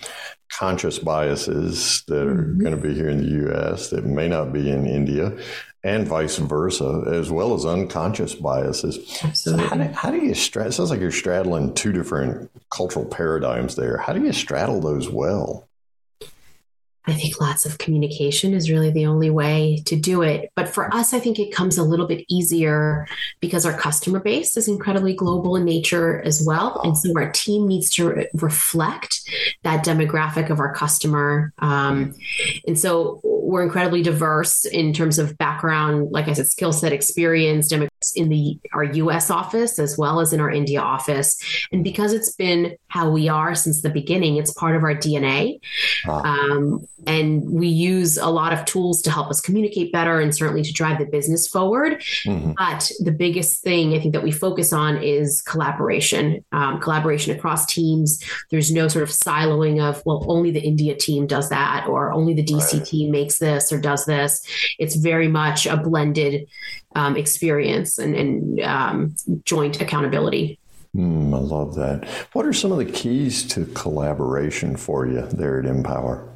conscious 0.52 1.00
biases 1.00 2.04
that 2.08 2.28
are 2.28 2.44
mm-hmm. 2.44 2.62
going 2.62 2.76
to 2.76 2.82
be 2.82 2.94
here 2.94 3.10
in 3.10 3.20
the 3.20 3.32
U.S. 3.46 3.90
that 3.90 4.06
may 4.06 4.28
not 4.28 4.52
be 4.52 4.70
in 4.70 4.86
India, 4.86 5.38
and 5.84 6.08
vice 6.08 6.38
versa, 6.38 7.04
as 7.08 7.32
well 7.32 7.54
as 7.54 7.66
unconscious 7.66 8.36
biases. 8.36 8.98
Absolutely. 9.24 9.64
So 9.64 9.70
how, 9.70 9.78
do, 9.78 9.94
how 9.94 10.12
do 10.12 10.18
you 10.18 10.34
straddle? 10.34 10.72
Sounds 10.72 10.90
like 10.90 11.00
you're 11.00 11.12
straddling 11.12 11.74
two 11.74 11.92
different 11.92 12.52
cultural 12.70 13.06
paradigms 13.06 13.76
there. 13.76 13.98
How 13.98 14.14
do 14.14 14.24
you 14.24 14.34
straddle 14.34 14.82
those 14.82 15.10
well? 15.10 15.69
I 17.06 17.14
think 17.14 17.40
lots 17.40 17.66
of 17.66 17.78
communication 17.78 18.54
is 18.54 18.70
really 18.70 18.92
the 18.92 19.06
only 19.06 19.30
way 19.30 19.82
to 19.86 19.96
do 19.96 20.22
it. 20.22 20.52
But 20.56 20.70
for 20.70 20.94
us, 20.94 21.14
I 21.14 21.20
think 21.20 21.40
it 21.40 21.54
comes 21.54 21.78
a 21.78 21.84
little 21.84 22.06
bit 22.06 22.26
easier 22.30 23.08
because 23.40 23.66
our 23.66 23.78
customer 23.78 24.20
base 24.20 24.58
is 24.58 24.68
incredibly 24.68 25.14
global 25.14 25.56
in 25.56 25.66
nature 25.66 26.22
as 26.22 26.44
well. 26.46 26.82
And 26.84 26.98
so 26.98 27.12
our 27.16 27.32
team 27.32 27.68
needs 27.68 27.90
to 27.92 28.10
re- 28.10 28.28
reflect 28.34 29.22
that 29.64 29.86
demographic 29.86 30.50
of 30.50 30.60
our 30.60 30.74
customer. 30.74 31.54
Um, 31.60 32.14
and 32.68 32.78
so 32.78 33.22
we're 33.42 33.64
incredibly 33.64 34.02
diverse 34.02 34.66
in 34.66 34.94
terms 34.94 35.20
of 35.20 35.38
background, 35.38 36.12
like 36.12 36.28
I 36.28 36.34
said, 36.34 36.48
skill 36.48 36.74
set, 36.74 36.94
experience, 36.94 37.72
in 38.16 38.30
the 38.30 38.58
our 38.74 38.84
US 38.84 39.30
office 39.30 39.78
as 39.78 39.98
well 39.98 40.20
as 40.20 40.32
in 40.32 40.40
our 40.40 40.50
India 40.50 40.80
office. 40.80 41.38
And 41.72 41.84
because 41.84 42.14
it's 42.14 42.34
been 42.34 42.78
how 42.88 43.10
we 43.10 43.28
are 43.28 43.56
since 43.56 43.82
the 43.82 43.90
beginning, 43.90 44.38
it's 44.38 44.54
part 44.54 44.76
of 44.76 44.84
our 44.84 44.96
DNA. 44.96 45.60
Wow. 46.06 46.24
Um, 46.24 46.88
and 47.08 47.50
we 47.50 47.68
use 47.68 48.18
a 48.18 48.30
lot 48.30 48.54
of 48.54 48.66
tools 48.66 49.02
to 49.04 49.12
help 49.12 49.30
us 49.30 49.42
communicate 49.42 49.92
better 49.92 50.20
and 50.20 50.36
certainly 50.36 50.64
to 50.64 50.72
drive 50.72 51.00
the 51.00 51.06
business 51.06 51.48
forward. 51.48 52.02
Mm-hmm. 52.26 52.54
But 52.58 52.92
the 53.00 53.12
biggest 53.12 53.64
thing 53.64 53.94
I 53.94 54.00
think 54.00 54.14
that 54.14 54.24
we 54.24 54.32
focus 54.32 54.74
on 54.74 54.98
is 54.98 55.42
collaboration, 55.42 56.44
um, 56.52 56.80
collaboration 56.80 57.36
across 57.36 57.66
teams. 57.66 58.24
There's 58.50 58.72
no 58.72 58.88
sort 58.88 59.04
of 59.04 59.10
siloing 59.10 59.82
of, 59.82 60.02
well, 60.06 60.26
only 60.28 60.52
the 60.52 60.62
India 60.62 60.96
team 60.96 61.28
does 61.28 61.50
that, 61.50 61.88
or 61.88 62.12
only 62.12 62.34
the 62.34 62.44
DC 62.44 62.80
right. 62.80 62.86
team 62.86 63.12
makes 63.12 63.29
this 63.38 63.72
or 63.72 63.80
does 63.80 64.06
this. 64.06 64.42
It's 64.80 64.96
very 64.96 65.28
much 65.28 65.66
a 65.68 65.78
blended 65.78 66.48
um, 66.96 67.16
experience 67.16 67.98
and, 68.00 68.16
and 68.16 68.60
um, 68.62 69.16
joint 69.46 69.80
accountability. 69.82 70.60
Mm, 70.96 71.36
I 71.36 71.40
love 71.40 71.76
that. 71.76 72.06
What 72.34 72.46
are 72.46 72.54
some 72.54 72.72
of 72.72 72.80
the 72.80 72.92
keys 72.92 73.46
to 73.50 73.66
collaboration 73.66 74.76
for 74.76 75.06
you 75.06 75.22
there 75.28 75.60
at 75.60 75.66
MPOWER? 75.66 76.28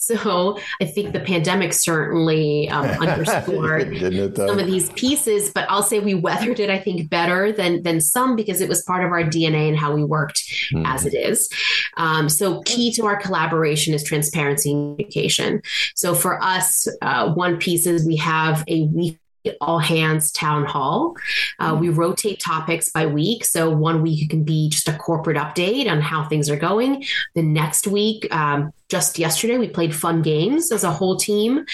So 0.00 0.58
I 0.80 0.86
think 0.86 1.12
the 1.12 1.20
pandemic 1.20 1.72
certainly 1.72 2.68
um, 2.70 2.86
underscored 3.00 3.96
some 4.34 4.58
of 4.58 4.66
these 4.66 4.90
pieces, 4.92 5.50
but 5.50 5.66
I'll 5.68 5.82
say 5.82 6.00
we 6.00 6.14
weathered 6.14 6.58
it, 6.58 6.70
I 6.70 6.78
think, 6.78 7.10
better 7.10 7.52
than 7.52 7.82
than 7.82 8.00
some 8.00 8.34
because 8.34 8.60
it 8.60 8.68
was 8.68 8.82
part 8.82 9.04
of 9.04 9.12
our 9.12 9.22
DNA 9.22 9.68
and 9.68 9.78
how 9.78 9.94
we 9.94 10.02
worked 10.02 10.42
mm-hmm. 10.72 10.86
as 10.86 11.04
it 11.04 11.14
is. 11.14 11.48
Um, 11.96 12.28
so 12.28 12.62
key 12.62 12.92
to 12.92 13.04
our 13.06 13.16
collaboration 13.16 13.92
is 13.94 14.02
transparency 14.02 14.72
and 14.72 14.96
communication. 14.96 15.60
So 15.94 16.14
for 16.14 16.42
us, 16.42 16.88
uh, 17.02 17.32
one 17.34 17.58
piece 17.58 17.86
is 17.86 18.06
we 18.06 18.16
have 18.16 18.64
a 18.68 18.86
week 18.86 19.18
all 19.60 19.78
hands 19.78 20.30
town 20.32 20.66
hall. 20.66 21.16
Uh, 21.58 21.76
we 21.78 21.88
rotate 21.88 22.40
topics 22.40 22.90
by 22.90 23.06
week. 23.06 23.44
So 23.44 23.70
one 23.70 24.02
week 24.02 24.24
it 24.24 24.30
can 24.30 24.44
be 24.44 24.68
just 24.68 24.88
a 24.88 24.92
corporate 24.92 25.38
update 25.38 25.90
on 25.90 26.00
how 26.00 26.24
things 26.28 26.50
are 26.50 26.56
going. 26.56 27.04
The 27.34 27.42
next 27.42 27.86
week, 27.86 28.32
um, 28.34 28.72
just 28.90 29.18
yesterday 29.18 29.56
we 29.56 29.68
played 29.68 29.94
fun 29.94 30.20
games 30.20 30.72
as 30.72 30.84
a 30.84 30.90
whole 30.90 31.16
team. 31.16 31.64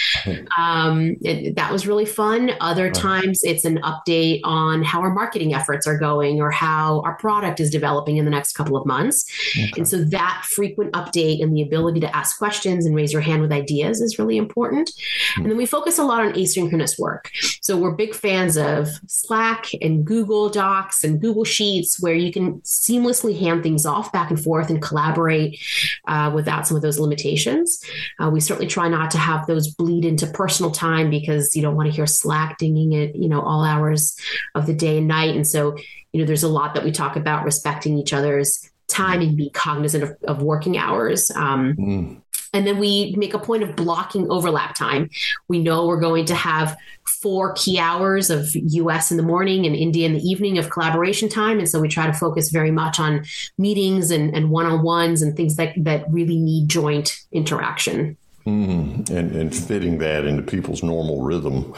Um, 0.58 1.16
it, 1.22 1.56
that 1.56 1.72
was 1.72 1.86
really 1.86 2.04
fun. 2.04 2.50
Other 2.60 2.90
times 2.90 3.40
it's 3.42 3.64
an 3.64 3.78
update 3.78 4.40
on 4.44 4.82
how 4.82 5.00
our 5.00 5.12
marketing 5.12 5.54
efforts 5.54 5.86
are 5.86 5.98
going 5.98 6.40
or 6.40 6.50
how 6.50 7.00
our 7.00 7.16
product 7.16 7.58
is 7.58 7.70
developing 7.70 8.18
in 8.18 8.24
the 8.24 8.30
next 8.30 8.52
couple 8.52 8.76
of 8.76 8.86
months. 8.86 9.24
Okay. 9.56 9.72
and 9.76 9.88
so 9.88 10.04
that 10.04 10.44
frequent 10.48 10.92
update 10.92 11.42
and 11.42 11.56
the 11.56 11.62
ability 11.62 12.00
to 12.00 12.16
ask 12.16 12.38
questions 12.38 12.84
and 12.84 12.94
raise 12.94 13.12
your 13.12 13.22
hand 13.22 13.40
with 13.40 13.52
ideas 13.52 14.00
is 14.00 14.18
really 14.18 14.36
important. 14.36 14.88
Mm-hmm. 14.88 15.42
and 15.42 15.50
then 15.50 15.56
we 15.56 15.66
focus 15.66 15.98
a 15.98 16.04
lot 16.04 16.24
on 16.24 16.32
asynchronous 16.34 16.98
work. 16.98 17.30
So 17.62 17.76
we're 17.76 17.94
big 17.94 18.14
fans 18.14 18.56
of 18.56 18.88
slack 19.06 19.70
and 19.80 20.04
google 20.04 20.50
docs 20.50 21.02
and 21.02 21.20
google 21.20 21.44
sheets 21.44 22.00
where 22.00 22.14
you 22.14 22.32
can 22.32 22.60
seamlessly 22.60 23.38
hand 23.38 23.62
things 23.62 23.86
off 23.86 24.12
back 24.12 24.30
and 24.30 24.42
forth 24.42 24.68
and 24.68 24.82
collaborate 24.82 25.58
uh, 26.06 26.30
without 26.34 26.66
some 26.66 26.76
of 26.76 26.82
those 26.82 26.98
limitations. 27.06 27.80
Uh, 28.20 28.30
we 28.30 28.40
certainly 28.40 28.66
try 28.66 28.88
not 28.88 29.10
to 29.12 29.18
have 29.18 29.46
those 29.46 29.68
bleed 29.68 30.04
into 30.04 30.26
personal 30.26 30.70
time 30.70 31.10
because 31.10 31.54
you 31.54 31.62
don't 31.62 31.76
want 31.76 31.88
to 31.88 31.94
hear 31.94 32.06
Slack 32.06 32.58
dinging 32.58 32.92
it, 32.92 33.14
you 33.14 33.28
know, 33.28 33.40
all 33.40 33.64
hours 33.64 34.18
of 34.54 34.66
the 34.66 34.74
day 34.74 34.98
and 34.98 35.08
night. 35.08 35.34
And 35.34 35.46
so, 35.46 35.76
you 36.12 36.20
know, 36.20 36.26
there's 36.26 36.42
a 36.42 36.48
lot 36.48 36.74
that 36.74 36.84
we 36.84 36.92
talk 36.92 37.16
about 37.16 37.44
respecting 37.44 37.98
each 37.98 38.12
other's 38.12 38.70
time 38.88 39.20
and 39.20 39.36
be 39.36 39.50
cognizant 39.50 40.04
of, 40.04 40.16
of 40.24 40.42
working 40.42 40.78
hours. 40.78 41.30
Um, 41.34 41.74
mm. 41.74 42.22
And 42.56 42.66
then 42.66 42.78
we 42.78 43.14
make 43.18 43.34
a 43.34 43.38
point 43.38 43.62
of 43.62 43.76
blocking 43.76 44.30
overlap 44.30 44.74
time. 44.74 45.10
We 45.46 45.58
know 45.58 45.86
we're 45.86 46.00
going 46.00 46.24
to 46.24 46.34
have 46.34 46.74
four 47.20 47.52
key 47.52 47.78
hours 47.78 48.30
of 48.30 48.48
US 48.54 49.10
in 49.10 49.18
the 49.18 49.22
morning 49.22 49.66
and 49.66 49.76
India 49.76 50.06
in 50.06 50.14
the 50.14 50.26
evening 50.26 50.56
of 50.56 50.70
collaboration 50.70 51.28
time. 51.28 51.58
And 51.58 51.68
so 51.68 51.78
we 51.78 51.88
try 51.88 52.06
to 52.06 52.14
focus 52.14 52.48
very 52.50 52.70
much 52.70 52.98
on 52.98 53.26
meetings 53.58 54.10
and, 54.10 54.48
one-on-ones 54.48 55.20
and 55.20 55.36
things 55.36 55.56
that, 55.56 55.74
that 55.76 56.10
really 56.10 56.38
need 56.38 56.70
joint 56.70 57.20
interaction. 57.30 58.16
Mm, 58.46 59.10
and, 59.10 59.36
and 59.36 59.54
fitting 59.54 59.98
that 59.98 60.24
into 60.24 60.42
people's 60.42 60.82
normal 60.82 61.20
rhythm 61.20 61.74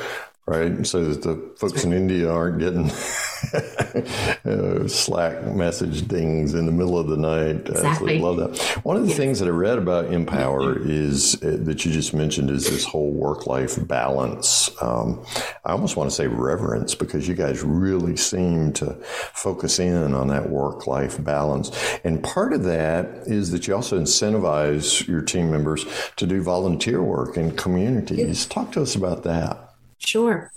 right? 0.48 0.86
So 0.86 1.04
that 1.04 1.22
the 1.22 1.52
folks 1.56 1.84
in 1.84 1.92
India 1.92 2.30
aren't 2.30 2.58
getting 2.58 2.90
uh, 4.44 4.88
Slack 4.88 5.44
message 5.54 6.08
dings 6.08 6.54
in 6.54 6.66
the 6.66 6.72
middle 6.72 6.98
of 6.98 7.08
the 7.08 7.16
night. 7.16 7.68
Exactly. 7.68 7.88
Absolutely 7.88 8.18
love 8.20 8.36
that. 8.36 8.84
One 8.84 8.96
of 8.96 9.06
the 9.06 9.14
things 9.14 9.40
that 9.40 9.46
I 9.46 9.50
read 9.50 9.78
about 9.78 10.06
MPOWER 10.06 10.88
is 10.88 11.34
uh, 11.42 11.58
that 11.60 11.84
you 11.84 11.92
just 11.92 12.14
mentioned 12.14 12.50
is 12.50 12.68
this 12.68 12.84
whole 12.84 13.12
work 13.12 13.46
life 13.46 13.86
balance. 13.86 14.70
Um, 14.80 15.24
I 15.64 15.72
almost 15.72 15.96
want 15.96 16.10
to 16.10 16.16
say 16.16 16.26
reverence 16.26 16.94
because 16.94 17.28
you 17.28 17.34
guys 17.34 17.62
really 17.62 18.16
seem 18.16 18.72
to 18.74 18.94
focus 19.34 19.78
in 19.78 20.14
on 20.14 20.28
that 20.28 20.48
work 20.48 20.86
life 20.86 21.22
balance. 21.22 21.70
And 22.04 22.22
part 22.22 22.52
of 22.52 22.64
that 22.64 23.06
is 23.26 23.50
that 23.50 23.66
you 23.66 23.74
also 23.74 24.00
incentivize 24.00 25.06
your 25.06 25.20
team 25.20 25.50
members 25.50 25.84
to 26.16 26.26
do 26.26 26.42
volunteer 26.42 27.02
work 27.02 27.36
in 27.36 27.54
communities. 27.56 28.46
Talk 28.46 28.72
to 28.72 28.82
us 28.82 28.94
about 28.94 29.24
that. 29.24 29.67
Sure. 29.98 30.50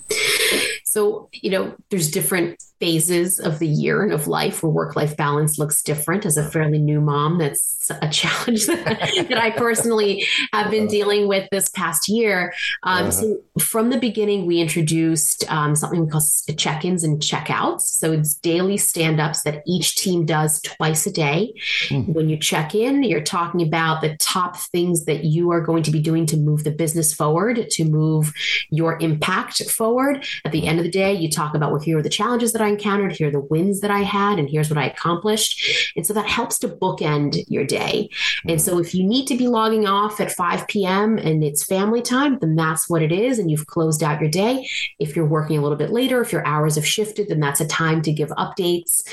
So, 0.83 1.29
you 1.33 1.49
know, 1.49 1.75
there's 1.89 2.11
different 2.11 2.61
phases 2.81 3.39
of 3.39 3.59
the 3.59 3.67
year 3.67 4.01
and 4.01 4.11
of 4.11 4.27
life 4.27 4.63
where 4.63 4.71
work 4.71 4.95
life 4.95 5.15
balance 5.15 5.59
looks 5.59 5.83
different. 5.83 6.25
As 6.25 6.35
a 6.35 6.49
fairly 6.49 6.79
new 6.79 6.99
mom, 6.99 7.37
that's 7.37 7.89
a 8.01 8.09
challenge 8.11 8.65
that, 8.65 9.25
that 9.29 9.37
I 9.37 9.51
personally 9.51 10.25
have 10.51 10.71
been 10.71 10.87
dealing 10.87 11.27
with 11.27 11.47
this 11.51 11.69
past 11.69 12.09
year. 12.09 12.53
Um, 12.83 13.03
uh-huh. 13.03 13.11
So, 13.11 13.37
from 13.59 13.91
the 13.91 13.99
beginning, 13.99 14.47
we 14.47 14.59
introduced 14.59 15.49
um, 15.51 15.75
something 15.75 16.03
we 16.03 16.09
call 16.09 16.23
check 16.57 16.83
ins 16.83 17.03
and 17.03 17.21
check-outs. 17.21 17.87
So, 17.89 18.11
it's 18.11 18.33
daily 18.35 18.77
stand 18.77 19.21
ups 19.21 19.43
that 19.43 19.61
each 19.67 19.95
team 19.95 20.25
does 20.25 20.59
twice 20.61 21.05
a 21.05 21.11
day. 21.11 21.53
Mm-hmm. 21.89 22.13
When 22.13 22.29
you 22.29 22.37
check 22.37 22.73
in, 22.73 23.03
you're 23.03 23.21
talking 23.21 23.61
about 23.61 24.01
the 24.01 24.17
top 24.17 24.57
things 24.57 25.05
that 25.05 25.23
you 25.23 25.51
are 25.51 25.61
going 25.61 25.83
to 25.83 25.91
be 25.91 25.99
doing 25.99 26.25
to 26.27 26.37
move 26.37 26.63
the 26.63 26.71
business 26.71 27.13
forward, 27.13 27.69
to 27.69 27.85
move 27.85 28.33
your 28.71 28.99
impact 28.99 29.69
forward. 29.69 30.25
At 30.45 30.51
the 30.51 30.65
end 30.67 30.79
of 30.79 30.85
the 30.85 30.91
day, 30.91 31.13
you 31.13 31.29
talk 31.29 31.53
about, 31.53 31.71
well, 31.71 31.81
here 31.81 31.99
are 31.99 32.03
the 32.03 32.09
challenges 32.09 32.53
that 32.53 32.61
I 32.61 32.70
encountered, 32.71 33.11
here 33.11 33.27
are 33.27 33.31
the 33.31 33.39
wins 33.39 33.81
that 33.81 33.91
I 33.91 33.99
had, 33.99 34.39
and 34.39 34.49
here's 34.49 34.69
what 34.69 34.77
I 34.77 34.87
accomplished. 34.87 35.93
And 35.95 36.05
so 36.05 36.13
that 36.13 36.27
helps 36.27 36.57
to 36.59 36.67
bookend 36.67 37.43
your 37.47 37.65
day. 37.65 38.09
And 38.47 38.61
so 38.61 38.79
if 38.79 38.95
you 38.95 39.03
need 39.03 39.27
to 39.27 39.37
be 39.37 39.47
logging 39.47 39.87
off 39.87 40.19
at 40.19 40.31
5 40.31 40.67
p.m. 40.67 41.17
and 41.17 41.43
it's 41.43 41.63
family 41.63 42.01
time, 42.01 42.39
then 42.39 42.55
that's 42.55 42.89
what 42.89 43.01
it 43.01 43.11
is. 43.11 43.39
And 43.39 43.51
you've 43.51 43.67
closed 43.67 44.03
out 44.03 44.21
your 44.21 44.29
day. 44.29 44.67
If 44.99 45.15
you're 45.15 45.25
working 45.25 45.57
a 45.57 45.61
little 45.61 45.77
bit 45.77 45.91
later, 45.91 46.21
if 46.21 46.31
your 46.31 46.45
hours 46.45 46.75
have 46.75 46.85
shifted, 46.85 47.29
then 47.29 47.39
that's 47.39 47.61
a 47.61 47.67
time 47.67 48.01
to 48.03 48.11
give 48.11 48.29
updates. 48.29 49.03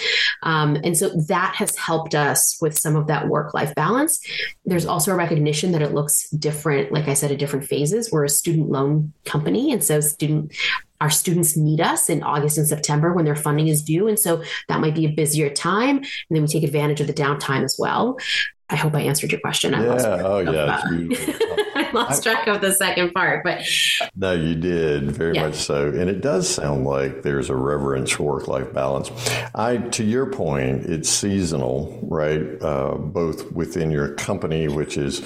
Um, 0.42 0.76
and 0.84 0.96
so 0.96 1.10
that 1.28 1.54
has 1.56 1.76
helped 1.76 2.14
us 2.14 2.56
with 2.60 2.78
some 2.78 2.96
of 2.96 3.06
that 3.08 3.28
work 3.28 3.54
life 3.54 3.74
balance. 3.74 4.20
There's 4.64 4.86
also 4.86 5.12
a 5.12 5.16
recognition 5.16 5.72
that 5.72 5.82
it 5.82 5.94
looks 5.94 6.28
different, 6.30 6.92
like 6.92 7.08
I 7.08 7.14
said, 7.14 7.32
at 7.32 7.38
different 7.38 7.66
phases. 7.66 8.10
We're 8.12 8.24
a 8.24 8.28
student 8.28 8.70
loan 8.70 9.12
company. 9.24 9.72
And 9.72 9.82
so 9.82 10.00
student 10.00 10.52
our 11.00 11.10
students 11.10 11.56
need 11.56 11.80
us 11.80 12.10
in 12.10 12.22
August 12.22 12.58
and 12.58 12.66
September 12.66 13.12
when 13.12 13.24
their 13.24 13.36
funding 13.36 13.68
is 13.68 13.82
due. 13.82 14.08
And 14.08 14.18
so 14.18 14.42
that 14.68 14.80
might 14.80 14.94
be 14.94 15.06
a 15.06 15.10
busier 15.10 15.50
time. 15.50 15.98
And 15.98 16.06
then 16.30 16.42
we 16.42 16.48
take 16.48 16.64
advantage 16.64 17.00
of 17.00 17.06
the 17.06 17.14
downtime 17.14 17.64
as 17.64 17.76
well. 17.78 18.18
I 18.70 18.76
hope 18.76 18.94
I 18.94 19.00
answered 19.00 19.32
your 19.32 19.40
question. 19.40 19.74
I 19.74 19.82
yeah. 19.82 20.22
oh, 20.24 20.38
yeah. 20.40 20.82
I 21.74 21.90
lost 21.92 22.22
track 22.22 22.46
of 22.48 22.60
the 22.60 22.72
second 22.72 23.12
part, 23.14 23.42
but 23.42 23.62
no, 24.14 24.32
you 24.32 24.54
did 24.54 25.10
very 25.10 25.34
yeah. 25.34 25.46
much 25.46 25.54
so, 25.54 25.88
and 25.88 26.10
it 26.10 26.20
does 26.20 26.48
sound 26.48 26.84
like 26.84 27.22
there's 27.22 27.48
a 27.48 27.56
reverence 27.56 28.10
for 28.10 28.24
work-life 28.24 28.74
balance. 28.74 29.10
I, 29.54 29.78
to 29.78 30.04
your 30.04 30.26
point, 30.26 30.84
it's 30.84 31.08
seasonal, 31.08 31.98
right? 32.02 32.42
Uh, 32.60 32.96
both 32.96 33.50
within 33.52 33.90
your 33.90 34.14
company, 34.14 34.68
which 34.68 34.98
is 34.98 35.22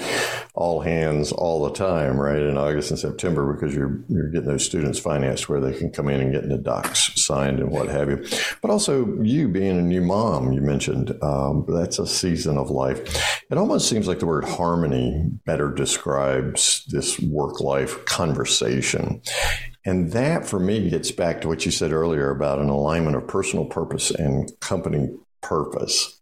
all 0.53 0.79
hands 0.79 1.31
all 1.31 1.63
the 1.63 1.71
time, 1.71 2.17
right? 2.17 2.41
In 2.41 2.57
August 2.57 2.91
and 2.91 2.99
September, 2.99 3.51
because 3.53 3.75
you're 3.75 3.99
you're 4.07 4.29
getting 4.29 4.47
those 4.47 4.65
students 4.65 4.99
financed 4.99 5.49
where 5.49 5.59
they 5.59 5.77
can 5.77 5.91
come 5.91 6.07
in 6.07 6.21
and 6.21 6.31
get 6.31 6.47
the 6.47 6.57
docs 6.57 7.11
signed 7.21 7.59
and 7.59 7.71
what 7.71 7.89
have 7.89 8.09
you. 8.09 8.25
But 8.61 8.71
also 8.71 9.21
you 9.21 9.49
being 9.49 9.79
a 9.79 9.81
new 9.81 10.01
mom, 10.01 10.53
you 10.53 10.61
mentioned 10.61 11.17
um, 11.21 11.65
that's 11.67 11.99
a 11.99 12.07
season 12.07 12.57
of 12.57 12.69
life. 12.69 13.32
It 13.49 13.57
almost 13.57 13.89
seems 13.89 14.07
like 14.07 14.19
the 14.19 14.25
word 14.25 14.45
harmony 14.45 15.29
better 15.45 15.71
describes 15.71 16.85
this 16.89 17.19
work 17.19 17.59
life 17.59 18.05
conversation. 18.05 19.21
And 19.85 20.11
that 20.11 20.45
for 20.45 20.59
me 20.59 20.89
gets 20.89 21.11
back 21.11 21.41
to 21.41 21.47
what 21.47 21.65
you 21.65 21.71
said 21.71 21.91
earlier 21.91 22.29
about 22.29 22.59
an 22.59 22.69
alignment 22.69 23.15
of 23.15 23.27
personal 23.27 23.65
purpose 23.65 24.11
and 24.11 24.51
company 24.59 25.09
purpose. 25.41 26.19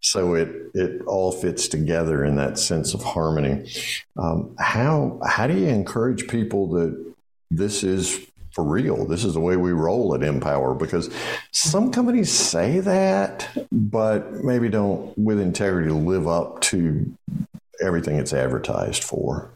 So 0.00 0.34
it 0.34 0.48
it 0.74 1.02
all 1.06 1.32
fits 1.32 1.68
together 1.68 2.24
in 2.24 2.36
that 2.36 2.58
sense 2.58 2.94
of 2.94 3.02
harmony. 3.02 3.70
Um, 4.16 4.54
how 4.58 5.20
how 5.26 5.46
do 5.46 5.54
you 5.54 5.68
encourage 5.68 6.28
people 6.28 6.68
that 6.70 7.14
this 7.50 7.82
is 7.82 8.26
for 8.56 8.64
real. 8.64 9.04
This 9.04 9.22
is 9.22 9.34
the 9.34 9.40
way 9.40 9.58
we 9.58 9.72
roll 9.72 10.14
at 10.14 10.22
MPOWER 10.22 10.78
because 10.78 11.10
some 11.52 11.92
companies 11.92 12.32
say 12.32 12.80
that, 12.80 13.46
but 13.70 14.32
maybe 14.32 14.70
don't 14.70 15.16
with 15.18 15.38
integrity 15.38 15.90
live 15.90 16.26
up 16.26 16.62
to 16.62 17.14
everything 17.82 18.18
it's 18.18 18.32
advertised 18.32 19.04
for. 19.04 19.50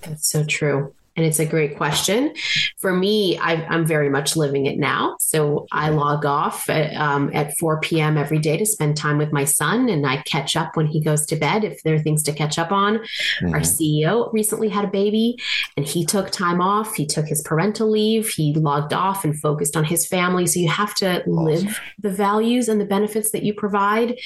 That's 0.00 0.30
so 0.30 0.44
true. 0.44 0.94
And 1.18 1.26
it's 1.26 1.40
a 1.40 1.44
great 1.46 1.76
question. 1.76 2.32
For 2.78 2.94
me, 2.94 3.36
I, 3.38 3.54
am 3.74 3.84
very 3.84 4.08
much 4.08 4.36
living 4.36 4.66
it 4.66 4.78
now. 4.78 5.16
So 5.18 5.66
I 5.72 5.88
log 5.88 6.24
off 6.24 6.70
at, 6.70 6.94
um, 6.94 7.32
at 7.34 7.58
4 7.58 7.80
p.m. 7.80 8.16
every 8.16 8.38
day 8.38 8.56
to 8.56 8.64
spend 8.64 8.96
time 8.96 9.18
with 9.18 9.32
my 9.32 9.42
son, 9.42 9.88
and 9.88 10.06
I 10.06 10.22
catch 10.22 10.54
up 10.54 10.76
when 10.76 10.86
he 10.86 11.02
goes 11.02 11.26
to 11.26 11.34
bed 11.34 11.64
if 11.64 11.82
there 11.82 11.96
are 11.96 11.98
things 11.98 12.22
to 12.22 12.32
catch 12.32 12.56
up 12.56 12.70
on. 12.70 12.98
Mm-hmm. 12.98 13.52
Our 13.52 13.62
CEO 13.62 14.32
recently 14.32 14.68
had 14.68 14.84
a 14.84 14.88
baby, 14.92 15.36
and 15.76 15.84
he 15.84 16.06
took 16.06 16.30
time 16.30 16.60
off. 16.60 16.94
He 16.94 17.04
took 17.04 17.26
his 17.26 17.42
parental 17.42 17.90
leave. 17.90 18.28
He 18.28 18.54
logged 18.54 18.92
off 18.92 19.24
and 19.24 19.36
focused 19.36 19.76
on 19.76 19.82
his 19.82 20.06
family. 20.06 20.46
So 20.46 20.60
you 20.60 20.68
have 20.68 20.94
to 20.96 21.22
awesome. 21.22 21.34
live 21.34 21.80
the 21.98 22.10
values 22.10 22.68
and 22.68 22.80
the 22.80 22.84
benefits 22.84 23.32
that 23.32 23.42
you 23.42 23.54
provide. 23.54 24.16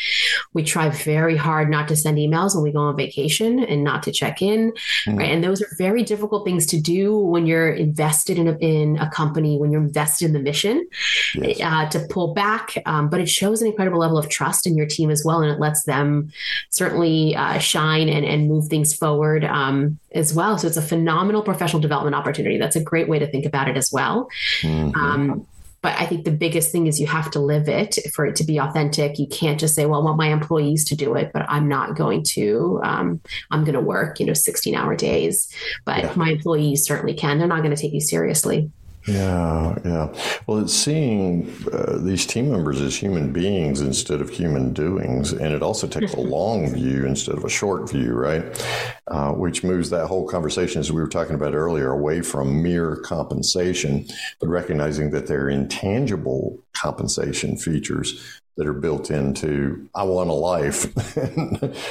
We 0.52 0.62
try 0.62 0.90
very 0.90 1.38
hard 1.38 1.70
not 1.70 1.88
to 1.88 1.96
send 1.96 2.18
emails 2.18 2.54
when 2.54 2.64
we 2.64 2.72
go 2.72 2.80
on 2.80 2.98
vacation 2.98 3.60
and 3.60 3.82
not 3.82 4.02
to 4.02 4.12
check 4.12 4.42
in. 4.42 4.72
Mm-hmm. 4.72 5.16
Right? 5.16 5.30
And 5.30 5.42
those 5.42 5.62
are 5.62 5.68
very 5.78 6.02
difficult 6.02 6.44
things 6.44 6.66
to 6.66 6.81
do 6.82 7.16
when 7.16 7.46
you're 7.46 7.72
invested 7.72 8.38
in 8.38 8.48
a, 8.48 8.56
in 8.58 8.98
a 8.98 9.08
company, 9.10 9.58
when 9.58 9.70
you're 9.70 9.82
invested 9.82 10.26
in 10.26 10.32
the 10.32 10.38
mission, 10.40 10.86
yes. 11.34 11.60
uh, 11.62 11.88
to 11.90 12.06
pull 12.10 12.34
back. 12.34 12.74
Um, 12.86 13.08
but 13.08 13.20
it 13.20 13.28
shows 13.28 13.62
an 13.62 13.68
incredible 13.68 13.98
level 13.98 14.18
of 14.18 14.28
trust 14.28 14.66
in 14.66 14.76
your 14.76 14.86
team 14.86 15.10
as 15.10 15.22
well, 15.24 15.42
and 15.42 15.50
it 15.50 15.60
lets 15.60 15.84
them 15.84 16.32
certainly 16.70 17.34
uh, 17.36 17.58
shine 17.58 18.08
and, 18.08 18.24
and 18.24 18.48
move 18.48 18.68
things 18.68 18.94
forward 18.94 19.44
um, 19.44 19.98
as 20.12 20.34
well. 20.34 20.58
So 20.58 20.66
it's 20.66 20.76
a 20.76 20.82
phenomenal 20.82 21.42
professional 21.42 21.80
development 21.80 22.14
opportunity. 22.14 22.58
That's 22.58 22.76
a 22.76 22.82
great 22.82 23.08
way 23.08 23.18
to 23.18 23.26
think 23.26 23.46
about 23.46 23.68
it 23.68 23.76
as 23.76 23.90
well. 23.92 24.28
Mm-hmm. 24.60 24.98
Um, 24.98 25.46
but 25.82 25.98
I 25.98 26.06
think 26.06 26.24
the 26.24 26.30
biggest 26.30 26.70
thing 26.70 26.86
is 26.86 27.00
you 27.00 27.08
have 27.08 27.30
to 27.32 27.40
live 27.40 27.68
it 27.68 27.98
for 28.14 28.24
it 28.24 28.36
to 28.36 28.44
be 28.44 28.58
authentic. 28.58 29.18
You 29.18 29.26
can't 29.26 29.58
just 29.58 29.74
say, 29.74 29.84
well, 29.84 30.00
I 30.00 30.04
want 30.04 30.16
my 30.16 30.28
employees 30.28 30.84
to 30.86 30.96
do 30.96 31.14
it, 31.16 31.32
but 31.32 31.44
I'm 31.48 31.68
not 31.68 31.96
going 31.96 32.22
to, 32.34 32.80
um, 32.84 33.20
I'm 33.50 33.64
going 33.64 33.74
to 33.74 33.80
work, 33.80 34.20
you 34.20 34.26
know, 34.26 34.32
16 34.32 34.76
hour 34.76 34.94
days. 34.94 35.52
But 35.84 36.04
yeah. 36.04 36.12
my 36.14 36.30
employees 36.30 36.84
certainly 36.84 37.14
can. 37.14 37.38
They're 37.38 37.48
not 37.48 37.62
going 37.62 37.74
to 37.74 37.80
take 37.80 37.92
you 37.92 38.00
seriously. 38.00 38.70
Yeah, 39.06 39.76
yeah. 39.84 40.14
Well, 40.46 40.58
it's 40.58 40.74
seeing 40.74 41.52
uh, 41.72 41.98
these 41.98 42.24
team 42.24 42.50
members 42.52 42.80
as 42.80 42.94
human 42.96 43.32
beings 43.32 43.80
instead 43.80 44.20
of 44.20 44.30
human 44.30 44.72
doings, 44.72 45.32
and 45.32 45.52
it 45.52 45.62
also 45.62 45.88
takes 45.88 46.14
a 46.14 46.20
long 46.20 46.72
view 46.72 47.04
instead 47.04 47.36
of 47.36 47.44
a 47.44 47.48
short 47.48 47.90
view, 47.90 48.12
right? 48.12 48.64
Uh, 49.08 49.32
which 49.32 49.64
moves 49.64 49.90
that 49.90 50.06
whole 50.06 50.28
conversation, 50.28 50.78
as 50.80 50.92
we 50.92 51.00
were 51.00 51.08
talking 51.08 51.34
about 51.34 51.54
earlier, 51.54 51.90
away 51.90 52.20
from 52.20 52.62
mere 52.62 52.96
compensation, 52.96 54.06
but 54.40 54.48
recognizing 54.48 55.10
that 55.10 55.26
there 55.26 55.42
are 55.44 55.50
intangible 55.50 56.58
compensation 56.72 57.56
features 57.56 58.40
that 58.56 58.66
are 58.66 58.72
built 58.72 59.10
into 59.10 59.88
I 59.94 60.04
want 60.04 60.30
a 60.30 60.34
life, 60.34 60.86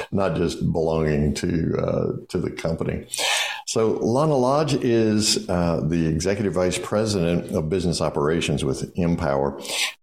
not 0.12 0.36
just 0.36 0.72
belonging 0.72 1.34
to 1.34 1.76
uh, 1.78 2.12
to 2.28 2.38
the 2.38 2.50
company. 2.50 3.06
So 3.66 3.92
Lana 3.92 4.36
Lodge 4.36 4.74
is 4.74 5.48
uh, 5.48 5.80
the 5.82 6.06
executive 6.06 6.52
vice 6.52 6.78
president 6.78 7.52
of 7.52 7.70
business 7.70 8.00
operations 8.00 8.64
with 8.64 8.94
MPOWER. 8.96 9.62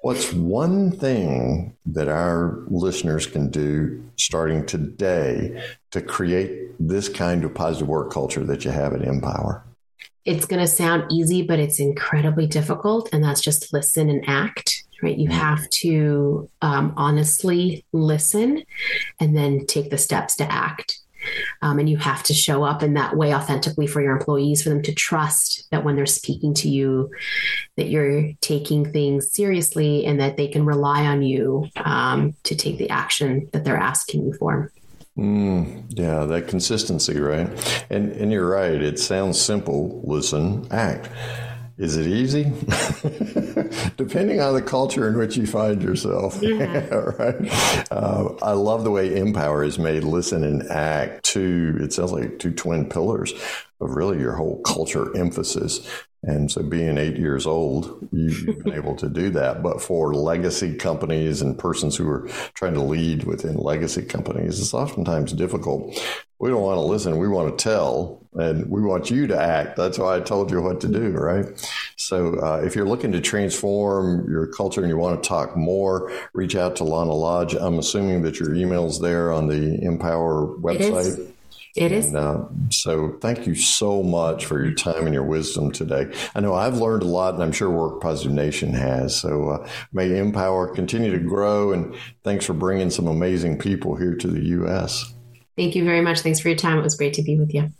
what's 0.00 0.32
one 0.32 0.90
thing 0.90 1.76
that 1.86 2.08
our 2.08 2.64
listeners 2.68 3.26
can 3.26 3.50
do 3.50 4.02
starting 4.16 4.66
today 4.66 5.62
to 5.90 6.02
create 6.02 6.70
this 6.78 7.08
kind 7.08 7.44
of 7.44 7.54
positive 7.54 7.88
work 7.88 8.12
culture 8.12 8.44
that 8.44 8.64
you 8.64 8.70
have 8.70 8.92
at 8.94 9.02
MPOWER? 9.02 9.62
It's 10.24 10.46
going 10.46 10.60
to 10.60 10.68
sound 10.68 11.10
easy, 11.10 11.42
but 11.42 11.58
it's 11.58 11.80
incredibly 11.80 12.46
difficult. 12.46 13.08
And 13.12 13.24
that's 13.24 13.40
just 13.40 13.72
listen 13.72 14.08
and 14.08 14.24
act 14.26 14.81
right? 15.02 15.16
You 15.16 15.28
mm-hmm. 15.28 15.38
have 15.38 15.68
to 15.70 16.48
um, 16.62 16.94
honestly 16.96 17.84
listen 17.92 18.64
and 19.20 19.36
then 19.36 19.66
take 19.66 19.90
the 19.90 19.98
steps 19.98 20.36
to 20.36 20.50
act. 20.50 21.00
Um, 21.60 21.78
and 21.78 21.88
you 21.88 21.98
have 21.98 22.24
to 22.24 22.34
show 22.34 22.64
up 22.64 22.82
in 22.82 22.94
that 22.94 23.16
way 23.16 23.32
authentically 23.32 23.86
for 23.86 24.00
your 24.00 24.16
employees, 24.16 24.62
for 24.62 24.70
them 24.70 24.82
to 24.82 24.94
trust 24.94 25.68
that 25.70 25.84
when 25.84 25.94
they're 25.94 26.04
speaking 26.04 26.52
to 26.54 26.68
you, 26.68 27.10
that 27.76 27.88
you're 27.88 28.32
taking 28.40 28.90
things 28.90 29.32
seriously 29.32 30.04
and 30.04 30.18
that 30.18 30.36
they 30.36 30.48
can 30.48 30.66
rely 30.66 31.06
on 31.06 31.22
you 31.22 31.68
um, 31.76 32.34
to 32.42 32.56
take 32.56 32.78
the 32.78 32.90
action 32.90 33.48
that 33.52 33.64
they're 33.64 33.76
asking 33.76 34.26
you 34.26 34.32
for. 34.32 34.72
Mm, 35.16 35.84
yeah, 35.90 36.24
that 36.24 36.48
consistency, 36.48 37.20
right? 37.20 37.46
And 37.90 38.12
and 38.12 38.32
you're 38.32 38.48
right. 38.48 38.80
It 38.82 38.98
sounds 38.98 39.38
simple. 39.38 40.00
Listen, 40.04 40.66
act. 40.70 41.10
Is 41.78 41.96
it 41.96 42.06
easy? 42.06 42.44
Depending 43.96 44.40
on 44.40 44.54
the 44.54 44.62
culture 44.62 45.08
in 45.08 45.16
which 45.16 45.36
you 45.36 45.46
find 45.46 45.82
yourself. 45.82 46.38
Yeah. 46.42 46.86
right. 47.18 47.90
Uh, 47.90 48.34
I 48.42 48.52
love 48.52 48.84
the 48.84 48.90
way 48.90 49.10
MPOWER 49.10 49.66
is 49.66 49.78
made 49.78 50.04
listen 50.04 50.44
and 50.44 50.62
act 50.70 51.24
to, 51.26 51.78
it 51.80 51.92
sounds 51.92 52.12
like 52.12 52.38
two 52.38 52.52
twin 52.52 52.88
pillars 52.88 53.32
of 53.80 53.90
really 53.90 54.18
your 54.18 54.34
whole 54.34 54.60
culture 54.62 55.16
emphasis. 55.16 55.86
And 56.24 56.50
so, 56.52 56.62
being 56.62 56.98
eight 56.98 57.16
years 57.16 57.46
old, 57.46 58.08
you've 58.12 58.62
been 58.62 58.74
able 58.74 58.94
to 58.96 59.08
do 59.08 59.30
that. 59.30 59.60
But 59.60 59.82
for 59.82 60.14
legacy 60.14 60.76
companies 60.76 61.42
and 61.42 61.58
persons 61.58 61.96
who 61.96 62.08
are 62.08 62.28
trying 62.54 62.74
to 62.74 62.82
lead 62.82 63.24
within 63.24 63.56
legacy 63.56 64.02
companies, 64.02 64.60
it's 64.60 64.72
oftentimes 64.72 65.32
difficult. 65.32 66.00
We 66.38 66.48
don't 66.50 66.62
want 66.62 66.76
to 66.76 66.82
listen, 66.82 67.18
we 67.18 67.28
want 67.28 67.58
to 67.58 67.62
tell, 67.62 68.24
and 68.34 68.70
we 68.70 68.80
want 68.82 69.10
you 69.10 69.26
to 69.28 69.40
act. 69.40 69.76
That's 69.76 69.98
why 69.98 70.16
I 70.16 70.20
told 70.20 70.52
you 70.52 70.62
what 70.62 70.80
to 70.82 70.88
do, 70.88 71.10
right? 71.10 71.46
So, 71.96 72.34
uh, 72.40 72.62
if 72.64 72.76
you're 72.76 72.88
looking 72.88 73.10
to 73.12 73.20
transform 73.20 74.30
your 74.30 74.46
culture 74.46 74.80
and 74.80 74.88
you 74.88 74.96
want 74.96 75.20
to 75.20 75.28
talk 75.28 75.56
more, 75.56 76.12
reach 76.34 76.54
out 76.54 76.76
to 76.76 76.84
Lana 76.84 77.14
Lodge. 77.14 77.54
I'm 77.54 77.80
assuming 77.80 78.22
that 78.22 78.38
your 78.38 78.54
email's 78.54 79.00
there 79.00 79.32
on 79.32 79.48
the 79.48 79.78
MPOWER 79.78 80.60
website. 80.60 81.32
It 81.74 81.90
is. 81.90 82.08
And, 82.08 82.16
uh, 82.16 82.44
so 82.70 83.16
thank 83.20 83.46
you 83.46 83.54
so 83.54 84.02
much 84.02 84.44
for 84.44 84.62
your 84.62 84.74
time 84.74 85.06
and 85.06 85.14
your 85.14 85.24
wisdom 85.24 85.72
today. 85.72 86.12
I 86.34 86.40
know 86.40 86.54
I've 86.54 86.76
learned 86.76 87.02
a 87.02 87.06
lot, 87.06 87.34
and 87.34 87.42
I'm 87.42 87.52
sure 87.52 87.70
Work 87.70 88.02
Positive 88.02 88.32
Nation 88.32 88.74
has. 88.74 89.16
So 89.16 89.48
uh, 89.50 89.68
may 89.92 90.08
MPOWER 90.10 90.74
continue 90.74 91.10
to 91.12 91.18
grow, 91.18 91.72
and 91.72 91.94
thanks 92.24 92.44
for 92.44 92.52
bringing 92.52 92.90
some 92.90 93.06
amazing 93.06 93.58
people 93.58 93.96
here 93.96 94.14
to 94.14 94.28
the 94.28 94.42
U.S. 94.48 95.14
Thank 95.56 95.74
you 95.74 95.84
very 95.84 96.02
much. 96.02 96.20
Thanks 96.20 96.40
for 96.40 96.48
your 96.48 96.58
time. 96.58 96.78
It 96.78 96.82
was 96.82 96.94
great 96.94 97.14
to 97.14 97.22
be 97.22 97.38
with 97.38 97.54
you. 97.54 97.72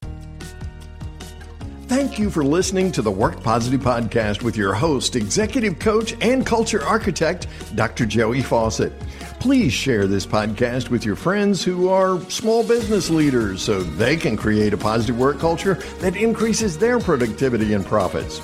Thank 1.94 2.18
you 2.18 2.30
for 2.30 2.42
listening 2.42 2.90
to 2.92 3.02
the 3.02 3.10
Work 3.10 3.42
Positive 3.42 3.82
Podcast 3.82 4.42
with 4.42 4.56
your 4.56 4.72
host, 4.72 5.14
executive 5.14 5.78
coach, 5.78 6.16
and 6.22 6.44
culture 6.44 6.82
architect, 6.82 7.48
Dr. 7.74 8.06
Joey 8.06 8.40
Faucette. 8.40 8.98
Please 9.40 9.74
share 9.74 10.06
this 10.06 10.24
podcast 10.24 10.88
with 10.88 11.04
your 11.04 11.16
friends 11.16 11.62
who 11.62 11.90
are 11.90 12.18
small 12.30 12.66
business 12.66 13.10
leaders 13.10 13.60
so 13.60 13.82
they 13.82 14.16
can 14.16 14.38
create 14.38 14.72
a 14.72 14.78
positive 14.78 15.18
work 15.18 15.38
culture 15.38 15.74
that 15.98 16.16
increases 16.16 16.78
their 16.78 16.98
productivity 16.98 17.74
and 17.74 17.84
profits. 17.84 18.40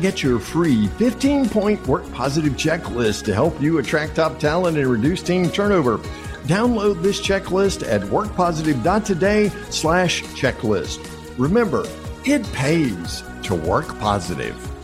Get 0.00 0.22
your 0.22 0.38
free 0.38 0.86
15 0.88 1.50
point 1.50 1.86
work 1.86 2.10
positive 2.14 2.54
checklist 2.54 3.26
to 3.26 3.34
help 3.34 3.60
you 3.60 3.76
attract 3.76 4.16
top 4.16 4.38
talent 4.38 4.78
and 4.78 4.86
reduce 4.86 5.22
team 5.22 5.50
turnover. 5.50 5.98
Download 6.46 7.02
this 7.02 7.20
checklist 7.20 7.86
at 7.86 8.00
workpositive.today 8.00 9.50
slash 9.68 10.22
checklist. 10.22 11.06
Remember, 11.38 11.86
it 12.26 12.42
pays 12.52 13.22
to 13.44 13.54
work 13.54 13.86
positive. 14.00 14.75